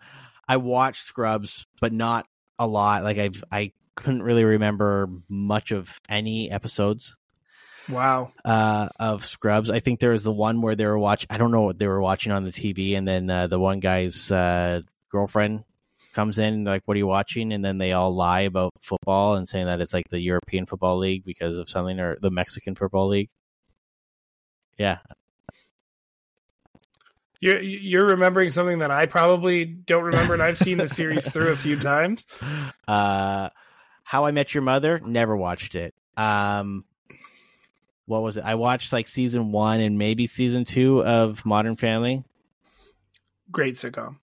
[0.47, 2.25] I watched Scrubs, but not
[2.59, 3.03] a lot.
[3.03, 7.15] Like I've I couldn't really remember much of any episodes
[7.89, 8.31] Wow.
[8.45, 9.69] uh, of Scrubs.
[9.69, 11.27] I think there was the one where they were watching.
[11.29, 13.79] I don't know what they were watching on the TV, and then uh, the one
[13.79, 15.63] guy's uh, girlfriend
[16.13, 19.47] comes in like, "What are you watching?" And then they all lie about football and
[19.49, 23.07] saying that it's like the European Football League because of something or the Mexican Football
[23.09, 23.29] League.
[24.77, 24.99] Yeah,
[27.39, 31.51] You're you're remembering something that I probably don't remember, and I've seen the series through
[31.51, 32.25] a few times.
[32.87, 33.49] Uh,
[34.03, 35.93] How I Met Your Mother, never watched it.
[36.15, 36.83] Um,
[38.05, 38.43] what was it?
[38.43, 42.23] I watched like season one and maybe season two of Modern Family.
[43.51, 44.17] Great sitcom.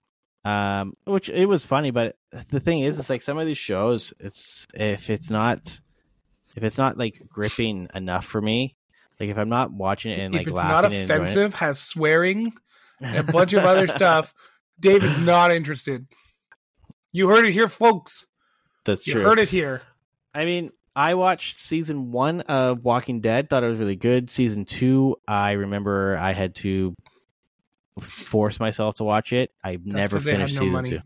[0.44, 2.16] Um, which it was funny, but
[2.48, 5.80] the thing is, it's like some of these shows, it's if it's not,
[6.56, 8.74] if it's not like gripping enough for me,
[9.18, 11.24] like if I'm not watching it and if like it's laughing not and enjoying it-
[11.30, 12.52] offensive, has swearing,
[13.04, 14.32] and a bunch of other stuff,
[14.80, 16.06] David's not interested.
[17.12, 18.26] You heard it here, folks.
[18.84, 19.22] That's You true.
[19.22, 19.82] heard it here.
[20.34, 24.30] I mean, I watched season one of Walking Dead, thought it was really good.
[24.30, 26.94] Season two, I remember I had to
[28.00, 29.50] force myself to watch it.
[29.62, 30.90] I never 'cause they had finished no season money.
[30.90, 31.00] two.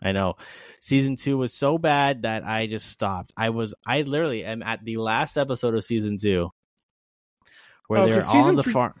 [0.00, 0.34] I know.
[0.80, 3.32] Season two was so bad that I just stopped.
[3.36, 6.50] I was, I literally am at the last episode of season two
[7.88, 8.94] where Oh, they're all on the three- farm.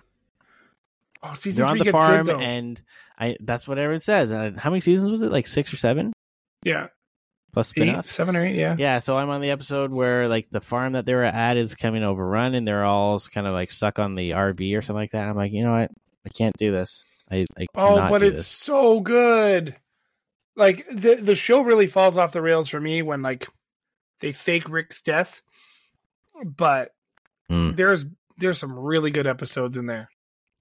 [1.22, 2.80] Oh, season They're on three the gets farm, good and
[3.18, 3.36] I.
[3.40, 4.30] That's what everyone says.
[4.30, 5.32] And how many seasons was it?
[5.32, 6.12] Like six or seven
[6.64, 6.88] yeah,
[7.52, 8.10] plus spin-offs?
[8.12, 8.54] seven or eight.
[8.56, 8.76] Yeah.
[8.78, 11.74] Yeah, so I'm on the episode where like the farm that they were at is
[11.74, 15.12] coming overrun, and they're all kind of like stuck on the RV or something like
[15.12, 15.28] that.
[15.28, 15.90] I'm like, you know what?
[16.24, 17.04] I can't do this.
[17.30, 18.46] I, I Oh, but it's this.
[18.46, 19.74] so good.
[20.56, 23.46] Like the the show really falls off the rails for me when like
[24.20, 25.42] they fake Rick's death,
[26.44, 26.92] but
[27.50, 27.74] Mm.
[27.76, 28.04] there's
[28.36, 30.10] there's some really good episodes in there.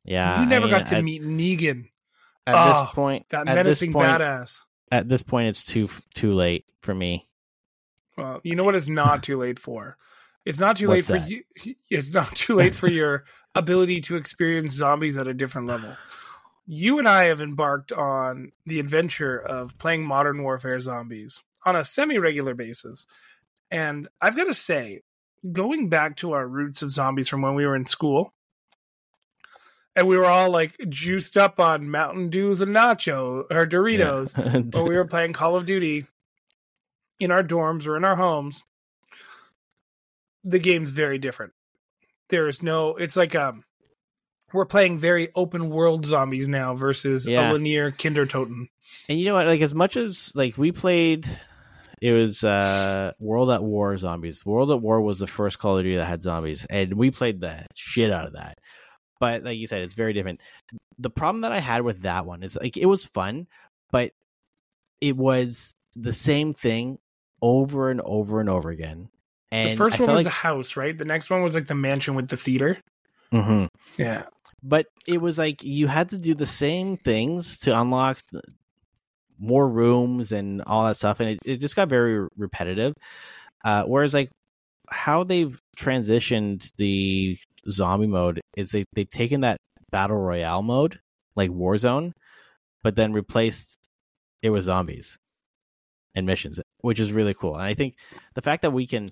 [0.07, 1.89] Yeah, you never I mean, got to meet Negan,
[2.47, 3.29] at Oh, this ah, point.
[3.29, 4.59] that at menacing point, badass.
[4.91, 7.27] At this point, it's too too late for me.
[8.17, 8.75] Well, you know what?
[8.75, 9.97] It's not too late for.
[10.45, 11.27] It's not too What's late that?
[11.27, 11.29] for
[11.67, 11.75] you.
[11.89, 15.95] It's not too late for your ability to experience zombies at a different level.
[16.65, 21.83] You and I have embarked on the adventure of playing Modern Warfare Zombies on a
[21.85, 23.07] semi-regular basis,
[23.71, 25.01] and I've got to say,
[25.51, 28.33] going back to our roots of zombies from when we were in school,
[29.97, 34.51] and we were all like juiced up on Mountain Dews and nacho or Doritos Yeah.
[34.79, 36.05] when we were playing Call of Duty
[37.19, 38.63] in our dorms or in our homes,
[40.43, 41.53] the game's very different.
[42.29, 43.63] There is no it's like um
[44.53, 47.51] we're playing very open world zombies now versus Yeah.
[47.51, 48.69] a linear Kino der Toten.
[49.09, 49.45] and you know what?
[49.47, 51.27] Like as much as like we played,
[52.01, 54.45] it was uh World at War zombies.
[54.45, 57.41] World at War was the first Call of Duty that had zombies, and we played
[57.41, 58.59] the shit out of that.
[59.19, 60.41] But like you said, it's very different.
[60.99, 63.47] The problem that I had with that one is like it was fun,
[63.91, 64.11] but
[65.01, 66.99] it was the same thing
[67.41, 69.09] over and over and over again.
[69.51, 70.97] And the first I one was like, the house, right?
[70.97, 72.77] The next one was like the mansion with the theater.
[73.31, 73.65] Mm-hmm.
[74.01, 74.23] Yeah.
[74.63, 78.19] but it was like you had to do the same things to unlock
[79.37, 82.93] more rooms and all that stuff and it, it just got very repetitive
[83.65, 84.29] uh, whereas like
[84.89, 87.37] how they've transitioned the
[87.69, 89.57] zombie mode is they, they've taken that
[89.91, 90.99] battle royale mode
[91.35, 92.11] like warzone
[92.83, 93.77] but then replaced
[94.41, 95.17] it with zombies
[96.15, 97.55] and missions which is really cool.
[97.55, 97.95] And i think
[98.35, 99.11] the fact that we can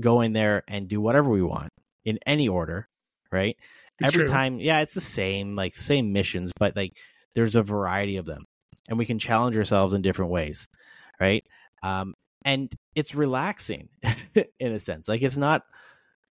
[0.00, 1.70] go in there and do whatever we want
[2.04, 2.88] in any order
[3.32, 3.56] right?
[4.00, 4.32] It's every true.
[4.32, 6.96] time yeah it's the same like same missions but like
[7.34, 8.44] there's a variety of them
[8.88, 10.66] and we can challenge ourselves in different ways
[11.20, 11.44] right?
[11.82, 12.14] Um
[12.44, 13.88] and it's relaxing
[14.60, 15.08] in a sense.
[15.08, 15.62] Like it's not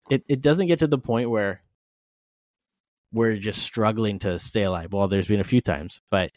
[0.10, 1.62] it, it doesn't get to the point where
[3.14, 6.32] we're just struggling to stay alive well there's been a few times but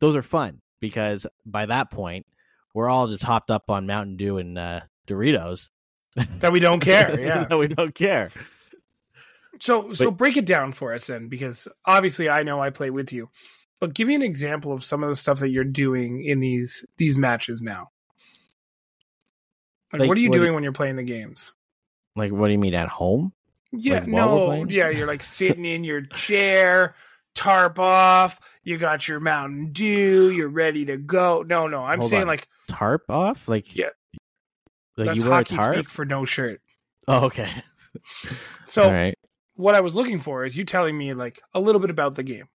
[0.00, 2.26] those are fun because by that point
[2.74, 5.70] we're all just hopped up on mountain dew and uh doritos
[6.40, 7.18] That we don't care.
[7.20, 7.44] Yeah.
[7.44, 8.30] that we don't care
[9.60, 12.90] So so But- break it down for us then, because obviously I know I play
[12.90, 13.28] with you,
[13.80, 16.84] but give me an example of some of the stuff that you're doing in these
[16.96, 17.88] these matches now.
[19.92, 21.52] Like, Like, what are you what do- doing when you're playing the games?
[22.18, 23.32] Like what do you mean at home
[23.72, 26.94] Yeah, Like, no, yeah, you're like sitting in your chair,
[27.34, 31.42] tarp off, you got your Mountain Dew, you're ready to go.
[31.46, 32.28] No, no, I'm Hold saying on.
[32.28, 33.86] like tarp off like Yeah.
[34.96, 36.60] like that's you wear a hockey tarp speak for no shirt.
[37.06, 37.48] oh okay
[38.64, 39.16] So all right
[39.54, 42.22] what I was looking for is you telling me like a little bit about the
[42.22, 42.48] game.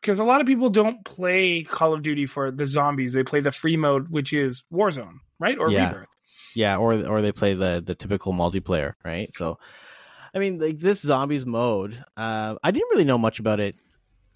[0.00, 3.40] Because a lot of people don't play Call of Duty for the zombies; they play
[3.40, 5.58] the free mode, which is Warzone, right?
[5.58, 5.88] Or Yeah.
[5.88, 6.08] Rebirth.
[6.58, 9.30] Yeah, or or they play the the typical multiplayer, right?
[9.36, 9.60] So,
[10.34, 13.76] I mean, like this zombies mode, uh, I didn't really know much about it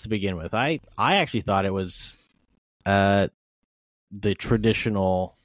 [0.03, 0.55] to begin with.
[0.55, 2.17] I I actually thought it was,
[2.87, 3.27] uh,
[4.13, 5.37] the traditional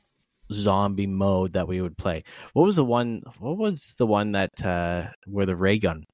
[0.54, 2.24] zombie mode that we would play.
[2.54, 3.24] What was the one?
[3.40, 6.06] What was the one that uh where the ray gun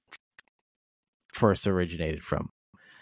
[1.34, 2.53] first originated from?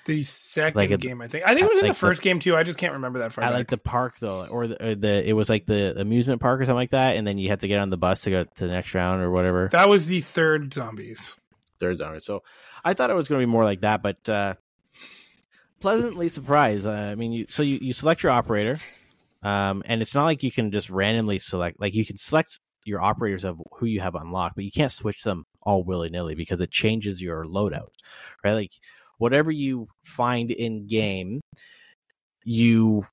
[0.05, 1.43] The second Like a- game, I think.
[1.45, 2.55] I think it was in like the the- first game too.
[2.55, 3.43] I just can't remember that far.
[3.43, 3.53] I back.
[3.55, 6.63] like the park though, or the, or the it was like the amusement park or
[6.63, 8.49] something like that, and then you had to get on the bus to go to
[8.65, 9.69] the next round or whatever.
[9.71, 11.35] that was the third zombies.
[11.79, 12.19] third zone.
[12.21, 12.41] So
[12.83, 14.55] I thought it was going to be more like that, but uh,
[15.79, 16.85] pleasantly surprised.
[16.85, 18.77] Uh, I mean, you, so you, you select your operator,
[19.43, 21.79] um, and it's not like you can just randomly select.
[21.79, 25.21] Like you can select your operators of who you have unlocked, but you can't switch
[25.23, 27.89] them all willy nilly because it changes your loadout,
[28.43, 28.53] right?
[28.53, 28.71] Like
[29.21, 31.41] whatever you find in game,
[32.43, 33.05] you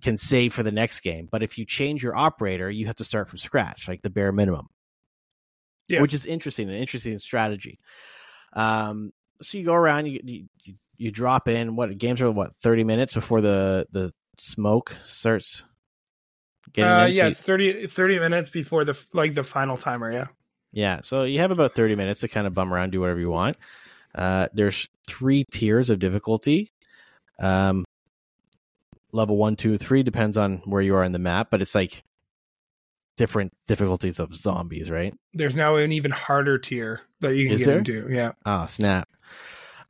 [0.00, 1.28] can save for the next game.
[1.30, 4.32] But if you change your operator, you have to start from scratch, like the bare
[4.32, 4.68] minimum
[5.88, 6.00] Yes.
[6.00, 7.78] which is interesting, an interesting strategy.
[8.52, 11.74] Um, so you go around, you you, you, drop in.
[11.74, 15.64] What games are what thirty minutes before the the smoke starts
[16.72, 17.12] getting uh, in?
[17.14, 20.12] So yeah, you- it's 30, 30 minutes before the like the final timer.
[20.12, 20.26] Yeah.
[20.72, 21.00] yeah.
[21.02, 23.56] So you have about thirty minutes to kind of bum around, do whatever you want.
[24.14, 26.70] Uh, there's three tiers of difficulty.
[27.40, 27.84] Um,
[29.12, 32.02] level one, two, three depends on where you are in the map, but it's like
[33.16, 35.14] different difficulties of zombies, right?
[35.34, 37.78] There's now an even harder tier that you can Is get there?
[37.78, 38.08] into.
[38.10, 38.32] Yeah.
[38.44, 39.08] Oh snap!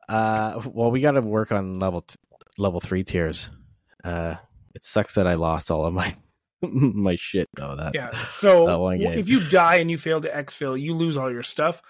[0.08, 2.16] Uh, well, we got to work on level t-
[2.58, 3.50] level three tiers.
[4.04, 4.36] Uh,
[4.74, 6.14] it sucks that I lost all of my
[6.62, 7.76] my shit though.
[7.76, 8.10] That Yeah.
[8.30, 11.82] So That if you die and you fail to exfil, you lose all your stuff.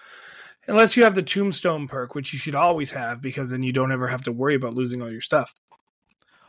[0.67, 3.91] Unless you have the tombstone perk, which you should always have, because then you don't
[3.91, 5.53] ever have to worry about losing all your stuff.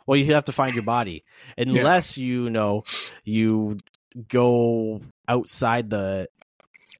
[0.07, 1.23] well, you have to find your body
[1.57, 2.83] unless you know
[3.23, 3.79] you
[4.29, 6.29] go outside the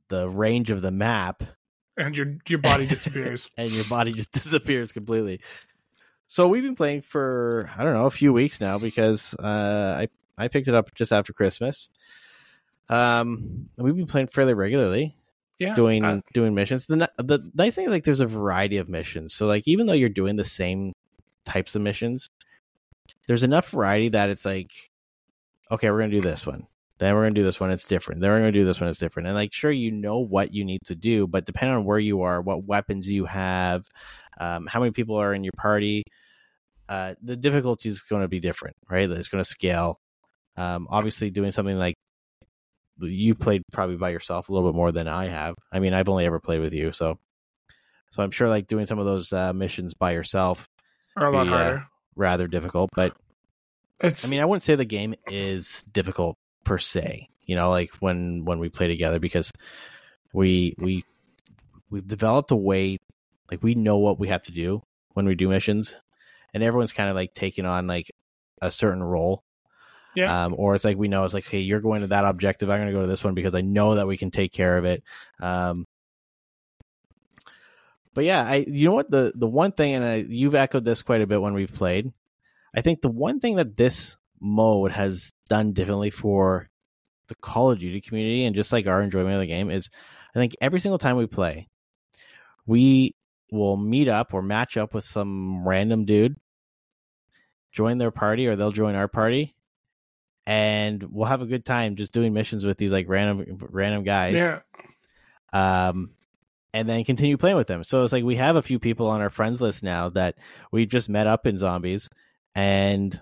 [0.09, 1.41] the range of the map
[1.97, 3.49] And your your body disappears.
[3.57, 5.39] and your body just disappears completely.
[6.27, 10.09] So we've been playing for I don't know a few weeks now because uh, I
[10.37, 11.89] I picked it up just after Christmas.
[12.89, 15.15] Um, we've been playing fairly regularly,
[15.57, 15.73] Yeah.
[15.73, 16.85] doing doing missions.
[16.87, 19.33] The the nice thing is like there's a variety of missions.
[19.33, 20.93] So like even though you're doing the same
[21.45, 22.29] types of missions,
[23.27, 24.71] there's enough variety that it's like,
[25.71, 26.67] okay, we're gonna do this one.
[26.97, 27.71] Then we're gonna do this one.
[27.71, 28.21] It's different.
[28.21, 28.89] Then we're gonna do this one.
[28.89, 29.27] It's different.
[29.27, 32.23] And like, sure, you know what you need to do, but depending on where you
[32.23, 33.87] are, what weapons you have,
[34.39, 36.03] um, how many people are in your party,
[36.89, 39.09] uh, the difficulty is going to be different, right?
[39.09, 39.99] It's going to scale.
[40.57, 41.95] Um, obviously, doing something like
[42.99, 45.55] you played probably by yourself a little bit more than I have.
[45.71, 47.17] I mean, I've only ever played with you, so
[48.11, 50.67] so I'm sure like doing some of those uh, missions by yourself
[51.17, 51.87] are a lot be, uh, harder.
[52.15, 52.89] rather difficult.
[52.95, 53.15] But
[53.99, 57.29] It's I mean, I wouldn't say the game is difficult per se.
[57.45, 59.51] You know, like when when we play together because
[60.33, 61.03] we we
[61.89, 62.97] we've developed a way
[63.51, 64.81] like we know what we have to do
[65.13, 65.95] when we do missions,
[66.53, 68.11] and everyone's kind of like taking on like
[68.61, 69.43] a certain role.
[70.15, 70.45] Yeah.
[70.45, 72.69] Um, or it's like we know it's like, hey, you're going to that objective.
[72.69, 74.77] I'm going to go to this one because I know that we can take care
[74.77, 75.03] of it.
[75.41, 75.85] Um,
[78.13, 81.01] but yeah, I you know what the the one thing, and I, you've echoed this
[81.03, 82.11] quite a bit when we've played.
[82.73, 86.69] I think the one thing that this mode has done differently for
[87.27, 89.89] the Call of Duty community and just like our enjoyment of the game is,
[90.35, 91.67] I think every single time we play,
[92.65, 93.15] we
[93.51, 96.35] will meet up or match up with some random dude,
[97.71, 99.54] join their party, or they'll join our party,
[100.47, 104.35] and we'll have a good time just doing missions with these like random random guys.
[104.35, 104.59] Yeah.
[105.53, 106.11] Um,
[106.73, 107.83] and then continue playing with them.
[107.83, 110.35] So it's like we have a few people on our friends list now that
[110.71, 112.09] we've just met up in zombies,
[112.53, 113.19] and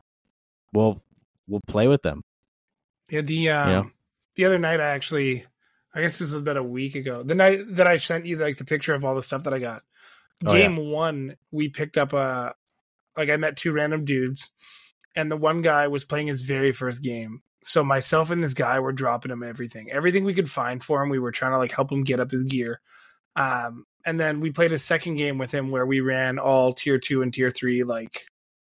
[0.74, 1.04] we'll
[1.48, 2.22] we'll play with them.
[3.10, 3.84] Yeah, the um, Yeah.
[4.36, 5.46] the other night I actually
[5.94, 7.22] I guess this was about a week ago.
[7.22, 9.60] The night that I sent you like the picture of all the stuff that I
[9.60, 9.84] got.
[10.46, 12.56] Oh, Game one, we picked up a
[13.16, 14.52] like I met two random dudes
[15.16, 17.42] and the one guy was playing his very first game.
[17.62, 19.90] So myself and this guy were dropping him everything.
[19.92, 22.32] Everything we could find for him, we were trying to like help him get up
[22.32, 22.82] his gear.
[23.36, 27.00] Um and then we played a second game with him where we ran all tier
[27.00, 28.26] 2 and tier 3 like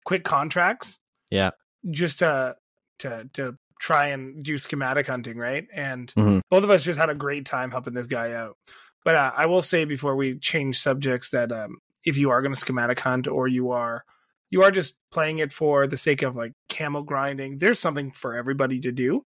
[0.03, 1.51] quick contracts Yeah.
[1.89, 2.55] just to
[2.99, 5.65] to to try and do schematic hunting, right?
[5.73, 6.41] And Mhm.
[6.51, 8.57] both of us just had a great time helping this guy out.
[9.03, 12.53] But uh, I will say before we change subjects that um, if you are going
[12.53, 14.03] to schematic hunt or you are
[14.51, 18.35] you are just playing it for the sake of like camo grinding, there's something for
[18.35, 19.25] everybody to do,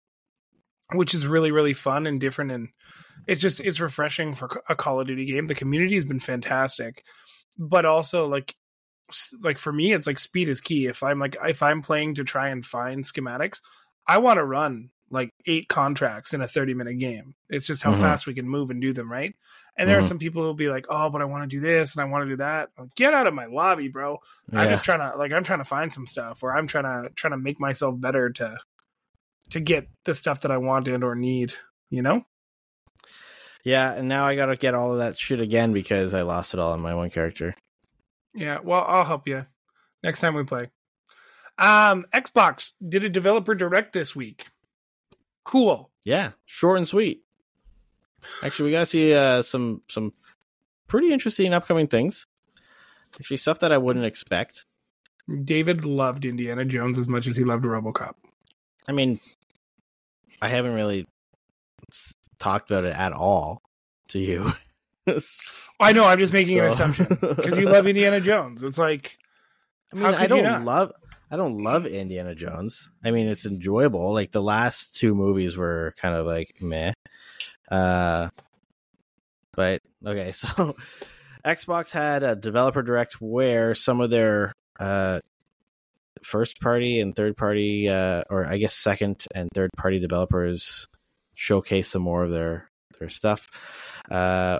[0.94, 2.70] which is really really fun and different and
[3.28, 5.46] it's just it's refreshing for a Call of Duty game.
[5.46, 7.04] The community has been fantastic,
[7.58, 8.56] but also like
[9.44, 12.24] like for me it's like speed is key if i'm like if i'm playing to
[12.24, 13.60] try and find schematics
[14.08, 17.94] i want to run like eight contracts in a 30 minute game it's just how
[17.94, 18.02] Mhm.
[18.02, 19.34] fast we can move and do them right
[19.78, 20.08] and there are Mhm.
[20.08, 22.24] some people who'll be like oh but i want to do this and i want
[22.26, 24.20] to do that Like, get out of my lobby bro
[24.54, 27.10] i'm just trying to like i'm trying to find some stuff or i'm trying to
[27.16, 28.58] trying to make myself better to
[29.52, 31.54] to get the stuff that i want and or need
[31.90, 32.24] you know
[33.64, 36.60] Yeah, and now I gotta get all of that shit again because I lost it
[36.62, 37.56] all on my one character.
[38.34, 39.46] Yeah, well, I'll help you
[40.02, 40.70] next time we play.
[41.58, 44.48] Um, Xbox did a developer direct this week.
[45.50, 45.90] Cool.
[46.04, 47.24] Yeah, short and sweet.
[48.44, 50.14] Actually, we gotta see uh, some some
[50.88, 52.28] pretty interesting upcoming things.
[53.20, 54.66] Actually, stuff that I wouldn't expect.
[55.44, 58.14] David loved Indiana Jones as much as he loved RoboCop.
[58.88, 59.20] I mean,
[60.40, 61.08] I haven't really
[62.40, 63.64] talked about it at all
[64.10, 64.54] to you.
[65.80, 66.06] I know.
[66.06, 68.62] I'm just making an assumption because you love Indiana Jones.
[68.62, 69.18] It's like,
[69.92, 70.66] I mean, How I could you don't not?
[70.66, 70.92] love.
[71.32, 72.90] I don't love Indiana Jones.
[73.04, 74.14] I mean, it's enjoyable.
[74.14, 76.94] Like the last two movies were kind of like meh.
[77.70, 78.30] Uh,
[79.54, 80.76] but okay, so
[81.46, 85.20] Xbox had a developer direct where some of their uh
[86.24, 90.88] first party and third party, uh, or I guess second and third party developers
[91.36, 92.70] showcase some more of their
[93.00, 93.48] their stuff.
[94.10, 94.60] Uh,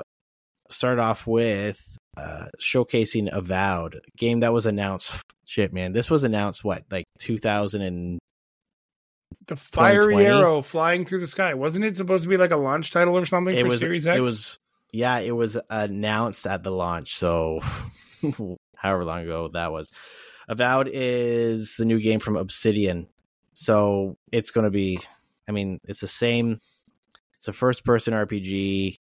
[0.70, 1.82] start off with
[2.18, 5.14] uh, showcasing Avowed, game that was announced.
[5.50, 8.20] Shit, man, this was announced what like 2000 and
[9.48, 11.56] the fiery arrow flying through the sky.
[11.56, 14.06] Wasn't it supposed to be like a launch title or something it for was Series
[14.06, 14.16] X?
[14.16, 14.60] it was
[14.94, 17.18] yeah, it was announced at the launch.
[17.18, 17.62] So
[18.76, 19.92] however long ago that was.
[20.48, 23.08] Avowed is the new game from Obsidian.
[23.56, 25.00] So it's going to be
[25.48, 26.60] I mean, it's the same
[27.38, 28.98] it's a first person RPG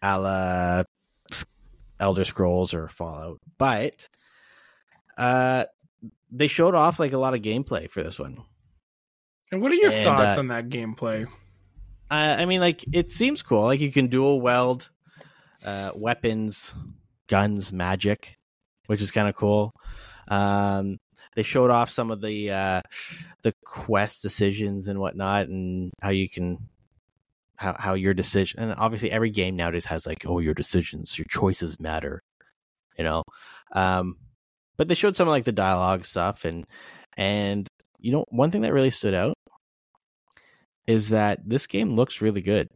[0.00, 0.82] a la
[2.00, 3.40] Elder Scrolls or Fallout.
[3.58, 4.08] But
[5.18, 5.64] uh
[6.30, 8.42] they showed off like a lot of gameplay for this one.
[9.50, 11.26] And what are your and, thoughts uh, on that gameplay?
[12.10, 13.62] Uh, I mean, like it seems cool.
[13.62, 14.88] Like you can dual wield
[15.64, 16.72] uh, weapons,
[17.26, 18.36] guns, magic,
[18.86, 19.72] which is kind of cool.
[20.28, 20.98] Um,
[21.34, 22.80] they showed off some of the uh,
[23.42, 26.68] the quest decisions and whatnot, and how you can
[27.56, 28.60] how how your decision.
[28.60, 32.22] And obviously, every game nowadays has like, oh, your decisions, your choices matter.
[32.98, 33.22] You know,
[33.72, 34.16] um,
[34.78, 36.64] but they showed some of like the dialogue stuff, and
[37.16, 37.68] and
[37.98, 39.34] you know, one thing that really stood out
[40.86, 42.70] is that this game looks really good.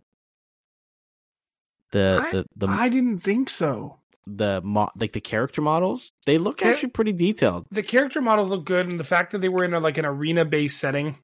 [1.93, 3.99] The the the I didn't think so.
[4.27, 6.71] the mo- like the character models, they look Okay.
[6.71, 7.67] actually pretty detailed.
[7.71, 10.05] the character models look good and the fact that they were in a, like an
[10.07, 11.17] arena based setting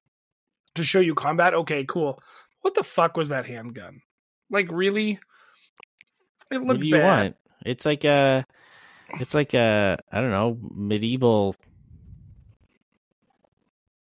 [0.75, 2.19] to show you combat okay cool
[2.61, 4.01] what the fuck was that handgun
[4.51, 5.19] like really
[6.51, 7.35] it What do you bad want?
[7.65, 8.45] It's like a
[9.19, 11.55] it's like a I don't know, medieval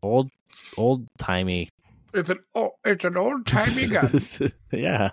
[0.01, 0.29] old
[0.77, 1.69] old timey.
[2.13, 4.21] it's an oh it's an old timey gun
[4.71, 5.09] yeah.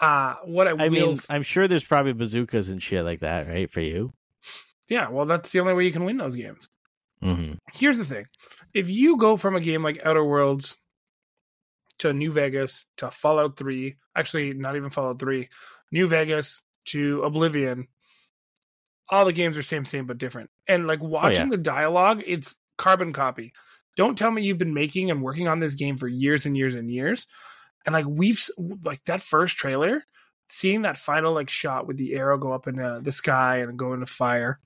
[0.00, 3.48] Uh what I, I mean, s- I'm sure there's probably bazookas and shit like that,
[3.48, 3.70] right?
[3.70, 4.12] For you.
[4.88, 6.68] yeah, well that's the only way you can win those games.
[7.22, 7.54] Mm-hmm.
[7.72, 8.26] Here's the thing.
[8.72, 10.76] If you go from a game like Outer Worlds
[11.98, 15.48] to New Vegas to Fallout 3, actually not even Fallout 3,
[15.90, 17.88] New Vegas to Oblivion,
[19.10, 20.50] all the games are same same but different.
[20.66, 23.52] And like watching the dialogue, it's carbon copy.
[23.96, 26.74] Don't tell me you've been making and working on this game for years and years
[26.74, 27.26] and years.
[27.84, 28.40] And like we've
[28.84, 30.04] like that first trailer,
[30.48, 33.78] seeing that final like shot with the arrow go up in uh, the sky and
[33.78, 34.60] go into fire,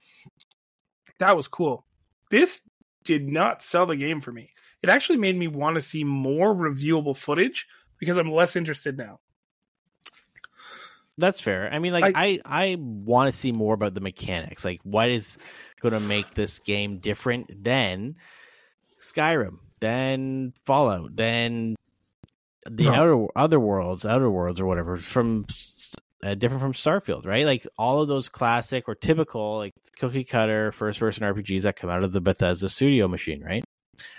[1.18, 1.86] that was cool.
[2.30, 2.60] This
[3.04, 4.50] did not sell the game for me.
[4.82, 7.66] It actually made me want to see more reviewable footage
[7.98, 9.20] because I'm less interested now.
[11.22, 11.72] That's fair.
[11.72, 14.64] I mean, like I I, want to see more about the mechanics.
[14.64, 15.38] Like, what is
[15.80, 18.16] going to make this game different than
[19.00, 21.76] Skyrim, than Fallout, than
[22.68, 22.92] the No.
[22.92, 25.46] outer other worlds, outer worlds or whatever from
[26.24, 27.46] uh, different from Starfield, right?
[27.46, 31.88] Like all of those classic or typical like cookie cutter first person RPGs that come
[31.88, 33.62] out of the Bethesda Studio machine, right?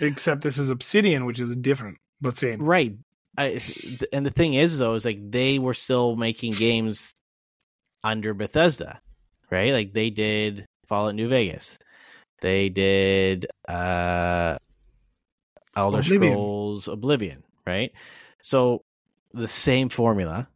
[0.00, 2.62] Except this is Obsidian, which is different but same.
[2.62, 2.96] Right.
[3.36, 7.12] I, th- and the thing is, though, is like they were still making games
[8.02, 9.00] under Bethesda,
[9.50, 9.72] right?
[9.72, 11.78] Like they did Fallout New Vegas,
[12.40, 14.58] they did uh,
[15.76, 16.32] Elder Oblivion.
[16.32, 17.92] Scrolls Oblivion, right?
[18.42, 18.82] So
[19.32, 20.48] the same formula,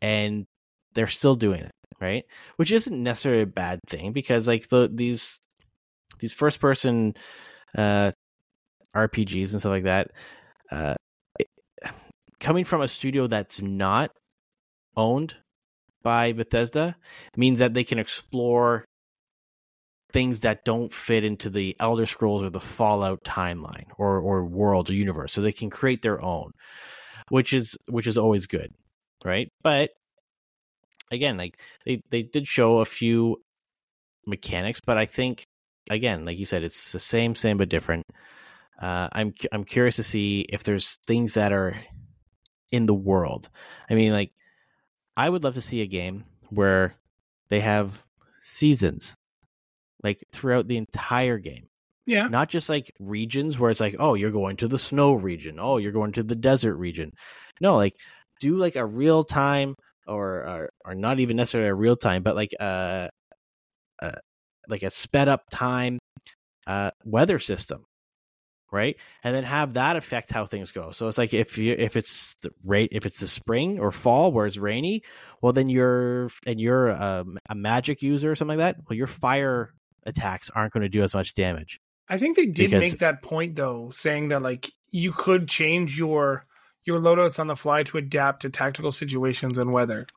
[0.00, 0.46] and
[0.94, 2.24] they're still doing it, right?
[2.56, 5.40] Which isn't necessarily a bad thing because like the these
[6.18, 7.14] these first person
[7.76, 8.12] uh,
[8.94, 10.10] RPGs and stuff like that.
[10.70, 10.94] Uh,
[12.40, 14.10] coming from a studio that's not
[14.96, 15.36] owned
[16.02, 16.96] by Bethesda
[17.36, 18.84] means that they can explore
[20.12, 24.90] things that don't fit into the Elder Scrolls or the Fallout timeline or or world
[24.90, 25.32] or universe.
[25.32, 26.50] So they can create their own,
[27.28, 28.72] which is which is always good,
[29.24, 29.48] right?
[29.62, 29.90] But
[31.12, 33.36] again, like they they did show a few
[34.26, 35.44] mechanics, but I think
[35.88, 38.04] again, like you said, it's the same, same but different.
[38.80, 41.76] Uh, I'm I'm curious to see if there's things that are
[42.72, 43.48] in the world.
[43.88, 44.32] I mean, like
[45.16, 46.94] I would love to see a game where
[47.48, 48.02] they have
[48.42, 49.14] seasons,
[50.02, 51.68] like throughout the entire game,
[52.06, 52.28] Yeah.
[52.28, 55.76] not just like regions where it's like, oh, you're going to the snow region, oh,
[55.78, 57.12] you're going to the desert region.
[57.60, 57.94] No, like
[58.40, 59.74] do like a real time
[60.06, 63.08] or or, or not even necessarily a real time, but like uh
[64.68, 65.98] like a sped up time
[66.66, 67.84] uh weather system
[68.72, 71.96] right and then have that affect how things go so it's like if you if
[71.96, 75.02] it's the rate if it's the spring or fall where it's rainy
[75.42, 79.06] well then you're and you're um, a magic user or something like that well your
[79.06, 79.72] fire
[80.06, 83.22] attacks aren't going to do as much damage I think they did Because- make that
[83.22, 86.44] point though, saying that like you could change your
[86.84, 90.08] your loadouts on the fly to adapt to tactical situations and weather.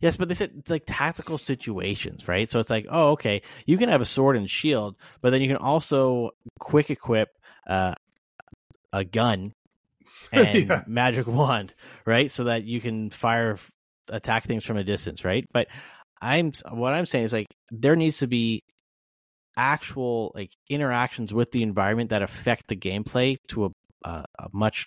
[0.00, 2.48] Yes, but they said it's like tactical situations, right?
[2.48, 5.48] So it's like, oh, okay, you can have a sword and shield, but then you
[5.48, 7.30] can also quick equip
[7.66, 7.94] uh,
[8.92, 9.52] a gun
[10.32, 10.82] and Yeah.
[10.86, 11.74] magic wand,
[12.06, 12.30] right?
[12.30, 13.58] So that you can fire
[14.08, 15.44] attack things from a distance, right?
[15.52, 15.68] But
[16.20, 18.62] I'm what I'm saying is like there needs to be
[19.56, 23.70] actual like interactions with the environment that affect the gameplay to a,
[24.04, 24.86] a, a much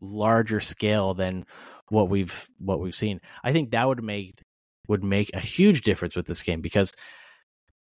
[0.00, 1.44] larger scale than
[1.88, 3.20] what we've what we've seen.
[3.42, 4.40] I think that would make
[4.88, 6.92] would make a huge difference with this game because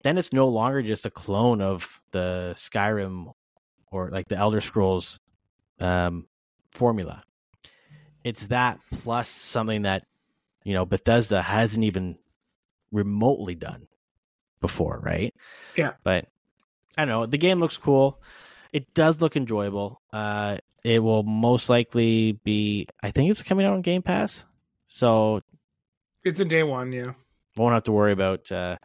[0.03, 3.33] then it's no longer just a clone of the Skyrim
[3.91, 5.19] or like the Elder Scrolls
[5.81, 6.27] um,
[6.71, 7.23] formula.
[8.25, 10.05] It's that plus something that
[10.65, 12.19] you know Bethesda hasn't even
[12.93, 13.87] remotely done
[14.61, 15.35] before, right?
[15.77, 15.93] Yeah.
[16.03, 16.27] But
[16.97, 17.27] I don't know.
[17.27, 18.21] The game looks cool.
[18.73, 20.01] It does look enjoyable.
[20.13, 22.87] Uh, it will most likely be.
[23.03, 24.45] I think it's coming out on Game Pass,
[24.89, 25.41] so
[26.25, 27.13] It's a day one, yeah.
[27.57, 28.51] won't have to worry about.
[28.53, 28.77] Uh,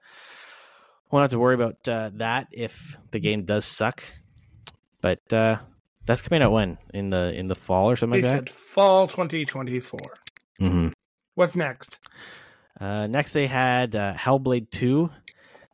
[1.11, 4.03] won't have to worry about uh, that if the game does suck.
[5.03, 5.57] But uh,
[6.05, 9.05] that's coming out when in the in the fall or something They like said fall
[9.07, 9.99] 2024.
[10.61, 10.87] Mm-hmm.
[11.35, 11.99] What's next?
[12.79, 15.09] Uh, next, they had uh, Hellblade 2,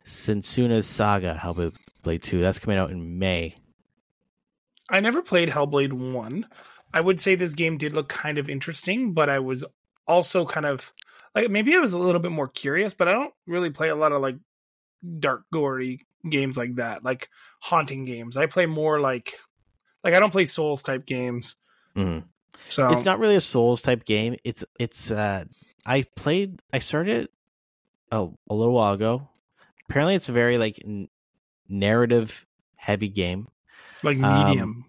[0.06, 2.40] Senua's Saga, Hellblade 2.
[2.40, 3.54] That's coming out in May.
[4.90, 6.46] I never played Hellblade 1.
[6.92, 9.64] I would say this game did look kind of interesting, but I was
[10.08, 10.92] also kind of
[11.36, 13.96] like maybe I was a little bit more curious, but I don't really play a
[13.96, 14.36] lot of like
[15.18, 17.28] dark gory games like that, like
[17.60, 18.36] haunting games.
[18.36, 19.34] I play more like
[20.04, 21.56] like I don't play Souls type games.
[21.96, 22.24] Mhm.
[22.68, 24.36] So It's not really a Souls type game.
[24.44, 25.10] It's it's.
[25.10, 25.44] Uh,
[25.86, 26.60] I played.
[26.72, 27.28] I started
[28.12, 29.28] a, a little while ago.
[29.88, 31.08] Apparently, it's a very like n-
[31.68, 32.46] narrative
[32.76, 33.48] heavy game.
[34.02, 34.84] like um, medium.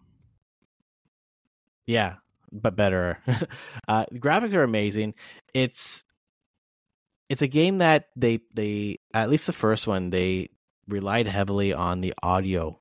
[1.86, 2.16] Yeah,
[2.52, 3.20] but better.
[3.88, 5.14] uh, the graphics are amazing.
[5.54, 6.04] It's
[7.32, 10.50] it's a game that they they at least the first one they
[10.90, 12.78] relied heavily on the audio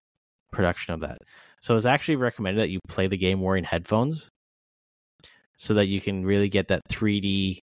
[0.51, 1.19] production of that.
[1.61, 4.29] So it's actually recommended that you play the game wearing headphones,
[5.57, 7.61] so that you can really get that 3D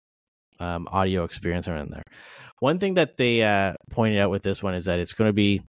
[0.58, 2.02] um, audio experience around there.
[2.58, 5.32] One thing that they uh, pointed out with this one is that it's going to
[5.32, 5.62] be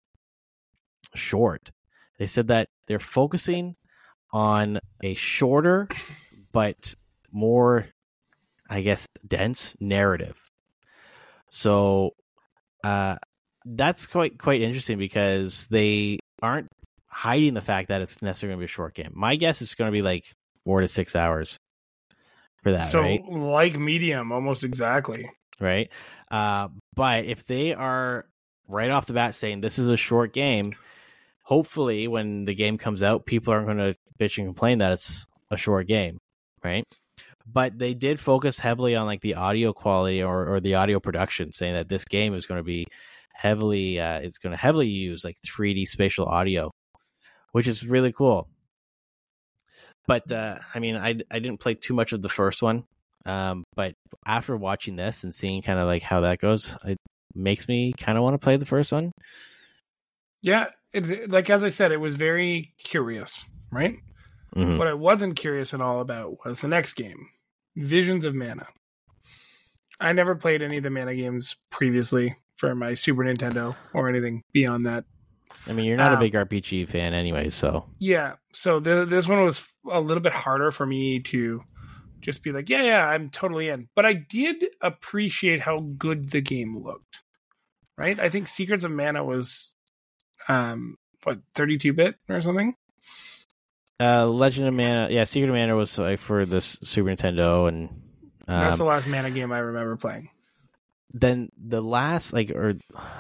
[1.14, 1.70] short.
[2.18, 3.76] They said that they're focusing
[4.32, 5.88] on a shorter
[6.52, 6.96] but
[7.32, 7.86] more,
[8.68, 10.43] I guess, dense narrative.
[11.54, 12.16] So
[12.84, 13.18] uh,
[13.64, 16.68] that's quite quite interesting because they aren't
[17.08, 19.12] hiding the fact that it's necessarily going to be a short game.
[19.14, 20.26] My guess is going to be like
[20.66, 21.60] four to six hours
[22.64, 22.86] for that.
[22.86, 23.24] so right?
[23.30, 25.30] like medium, almost exactly.
[25.60, 25.90] right?
[26.32, 28.26] Uh, but if they are
[28.68, 30.74] right off the bat saying this is a short game,
[31.44, 35.28] hopefully when the game comes out, people aren't going to bitch and complain that it's
[35.52, 36.18] a short game,
[36.64, 36.84] right?
[37.46, 41.52] But they did focus heavily on like the audio quality or, or the audio production,
[41.52, 42.86] saying that this game is going to be
[43.34, 46.72] heavily, uh, it's going to heavily use like 3D spatial audio,
[47.52, 48.48] which is really cool.
[50.08, 52.84] But uh, I mean, I I didn't play too much of the first one,
[53.26, 53.94] um, but
[54.26, 56.98] after watching this and seeing kind of like how that goes, it
[57.34, 59.12] makes me kind of want to play the first one.
[60.42, 63.96] Yeah, it, like as I said, it was very curious, right?
[64.56, 64.78] Mhm.
[64.78, 67.30] What I wasn't curious at all about was the next game,
[67.76, 68.68] Visions of Mana.
[70.00, 74.44] I never played any of the Mana games previously for my Super Nintendo or anything
[74.52, 75.06] beyond that.
[75.68, 79.28] I mean, you're not a Um, big RPG fan anyway, so Yeah, so the, this
[79.28, 81.64] one was a little bit harder for me to
[82.22, 83.88] just be like, yeah, yeah, I'm totally in.
[83.96, 87.22] But I did appreciate how good the game looked.
[87.98, 88.20] Right?
[88.20, 89.74] I think Secrets of Mana was
[90.48, 92.76] um what 32 bit or something.
[94.00, 97.90] Uh, Legend of Mana, yeah, Secret of Mana was like for this Super Nintendo, and
[98.48, 100.30] That's um, the last Mana game I remember playing.
[101.14, 102.74] then the last like or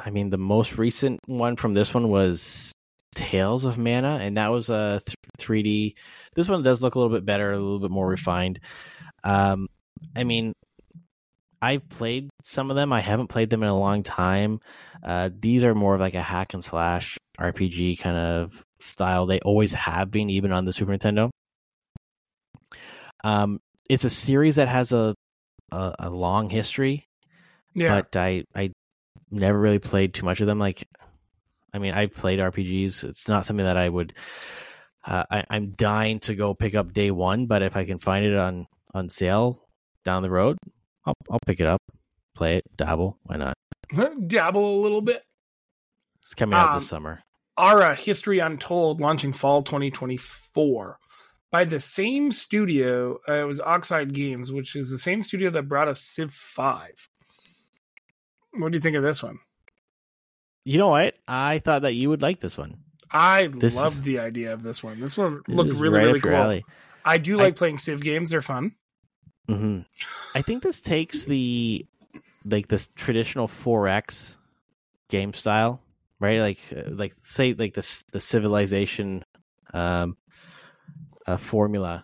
[0.04, 2.74] I mean the most recent one from this one was
[3.16, 5.02] Tales of Mana, and that was a
[5.38, 5.96] three D.
[6.36, 8.60] This one does look a little bit better, a little bit more refined.
[9.24, 9.68] Um,
[10.16, 10.54] I mean,
[11.62, 12.92] I've played some of them.
[12.92, 14.60] I haven't played them in a long time.
[15.04, 19.26] Uh, these are more of like a hack and slash RPG kind of style.
[19.26, 21.30] They always have been, even on the Super Nintendo.
[23.24, 23.60] Um,
[23.90, 25.16] it's a series that has a
[25.72, 27.06] a, a long history
[27.74, 28.02] Yeah.
[28.02, 28.72] but I I
[29.32, 30.60] never really played too much of them.
[30.60, 30.88] Like,
[31.74, 33.04] I mean, I've played RPGs.
[33.04, 34.14] It's not something that I would.
[35.06, 38.26] Uh, I, I'm dying to go pick up day one, but if I can find
[38.26, 39.62] it on on sale
[40.06, 40.58] down the road,
[41.06, 41.82] I'll I'll pick it up,
[42.36, 43.18] play it, dabble.
[43.24, 43.54] Why not?
[44.28, 45.24] Dabble a little bit.
[46.24, 47.24] It's coming out Um, this summer.
[47.58, 50.98] Ara History Untold launching fall 2024
[51.52, 53.20] by the same studio.
[53.28, 57.10] Uh, it was Oxide Games, which is the same studio that brought us Civ 5.
[58.54, 59.40] What do you think of this one?
[60.66, 61.16] You know what?
[61.28, 62.78] I thought that you would like this one.
[63.12, 65.00] I This love is- the idea of this one.
[65.00, 66.34] This one This looked really, right really cool.
[66.34, 66.66] alley.
[67.06, 68.76] I do I- like playing Civ games; they're fun.
[69.48, 69.82] hmm
[70.34, 71.86] I think this takes the
[72.46, 74.38] like the traditional 4X
[75.10, 75.82] game style,
[76.24, 76.40] right?
[76.40, 79.24] Like uh, like say like the the civilization
[79.74, 80.16] um
[81.28, 82.04] uh, formula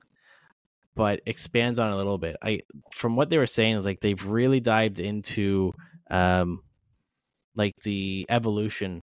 [0.95, 2.35] but expands on it a little bit.
[2.41, 2.59] I
[2.91, 5.71] from what they were saying is like they've really dived into
[6.11, 6.61] um
[7.55, 8.99] like the evolution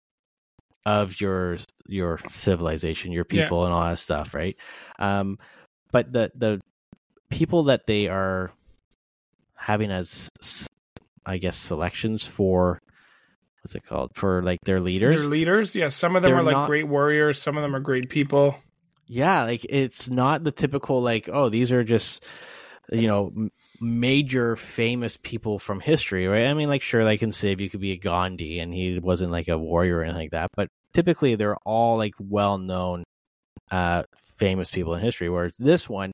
[0.84, 3.46] of your your civilization, your Yeah.
[3.46, 4.56] people and all that stuff, right?
[4.98, 5.38] Um
[5.92, 6.60] but the the
[7.30, 8.50] people that they are
[9.54, 10.28] having as
[11.24, 12.80] I guess selections for
[13.64, 14.10] what's it called?
[14.14, 15.14] For like their leaders.
[15.22, 15.74] They're leaders.
[15.74, 17.40] Yeah, some of them They're are like not- great warriors.
[17.40, 18.56] Some of them are great people.
[19.06, 22.24] Yeah, like it's not the typical like oh these are just
[22.90, 23.48] you know
[23.80, 26.46] major famous people from history, right?
[26.46, 29.30] I mean like sure like in Civ you could be a Gandhi and he wasn't
[29.30, 33.04] like a warrior or anything like that, but typically they're all like well known
[33.70, 34.04] uh
[34.36, 36.12] famous people in history whereas this one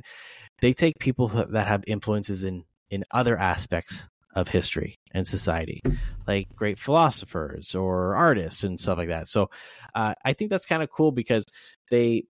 [0.61, 5.81] they take people that have influences in in other aspects of history and society
[6.27, 9.51] like great philosophers or artists and stuff like that so
[9.95, 11.45] uh, i think that's kind of cool because
[11.91, 12.25] they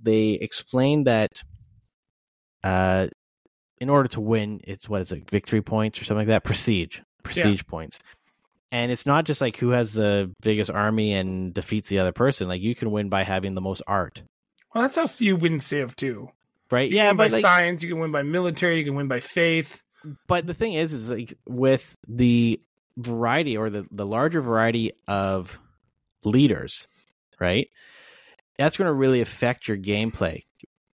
[0.00, 1.30] they explain that
[2.62, 3.06] uh
[3.78, 7.00] in order to win it's what is it victory points or something like that prestige
[7.24, 7.98] prestige points
[8.70, 12.48] and it's not just like who has the biggest army and defeats the other person
[12.48, 14.22] like you can win by having the most art
[14.74, 16.30] Well, that's how you win Civ too.
[16.70, 17.82] right You yeah by like, science.
[17.82, 18.78] You can win by military.
[18.78, 19.82] You can win by faith.
[20.26, 22.60] But the thing is is like with the
[22.96, 25.58] variety or the the larger variety of
[26.24, 26.86] leaders
[27.40, 27.68] right
[28.58, 30.42] that's going to really affect your gameplay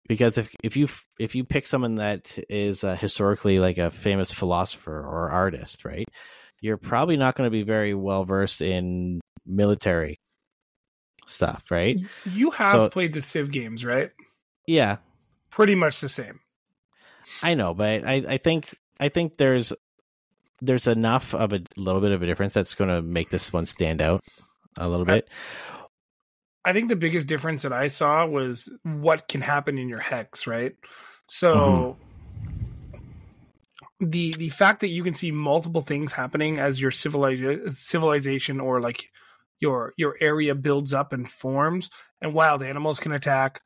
[0.09, 0.89] because if if you
[1.19, 6.07] if you pick someone that is uh, historically like a famous philosopher or artist, right,
[6.63, 10.19] you're probably not going to be very well versed in military
[11.27, 11.99] stuff, right?
[12.25, 14.11] You have So- played the Civ games, right?
[14.67, 14.97] Yeah,
[15.51, 16.41] Pretty much the same.
[17.43, 19.73] I know, but I I think I think there's
[20.61, 23.67] there's enough of a little bit of a difference that's going to make this one
[23.67, 24.25] stand out
[24.77, 25.29] a little bit.
[26.65, 30.47] I think the biggest difference that I saw was what can happen in your hex,
[30.47, 30.75] right?
[31.29, 31.93] So Mm-hmm.
[34.01, 38.81] the the fact that you can see multiple things happening as your civiliza- civilization or
[38.81, 39.09] like
[39.61, 41.91] your your area builds up and forms
[42.21, 43.61] and wild animals can attack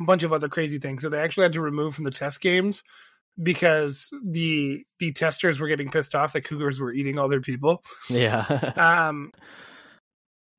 [0.00, 2.40] a bunch of other crazy things that they actually had to remove from the test
[2.40, 2.82] games
[3.42, 7.82] because the the testers were getting pissed off that cougars were eating all their people.
[8.08, 8.44] Yeah.
[8.76, 9.32] um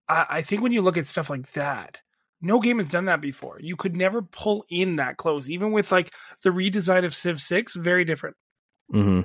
[0.07, 2.01] I, I think when you look at stuff like that
[2.41, 3.57] no game has done that before.
[3.59, 5.49] You could never pull in that close.
[5.49, 8.37] Even with like the redesign of civ 6 very different.
[8.89, 9.21] Hmm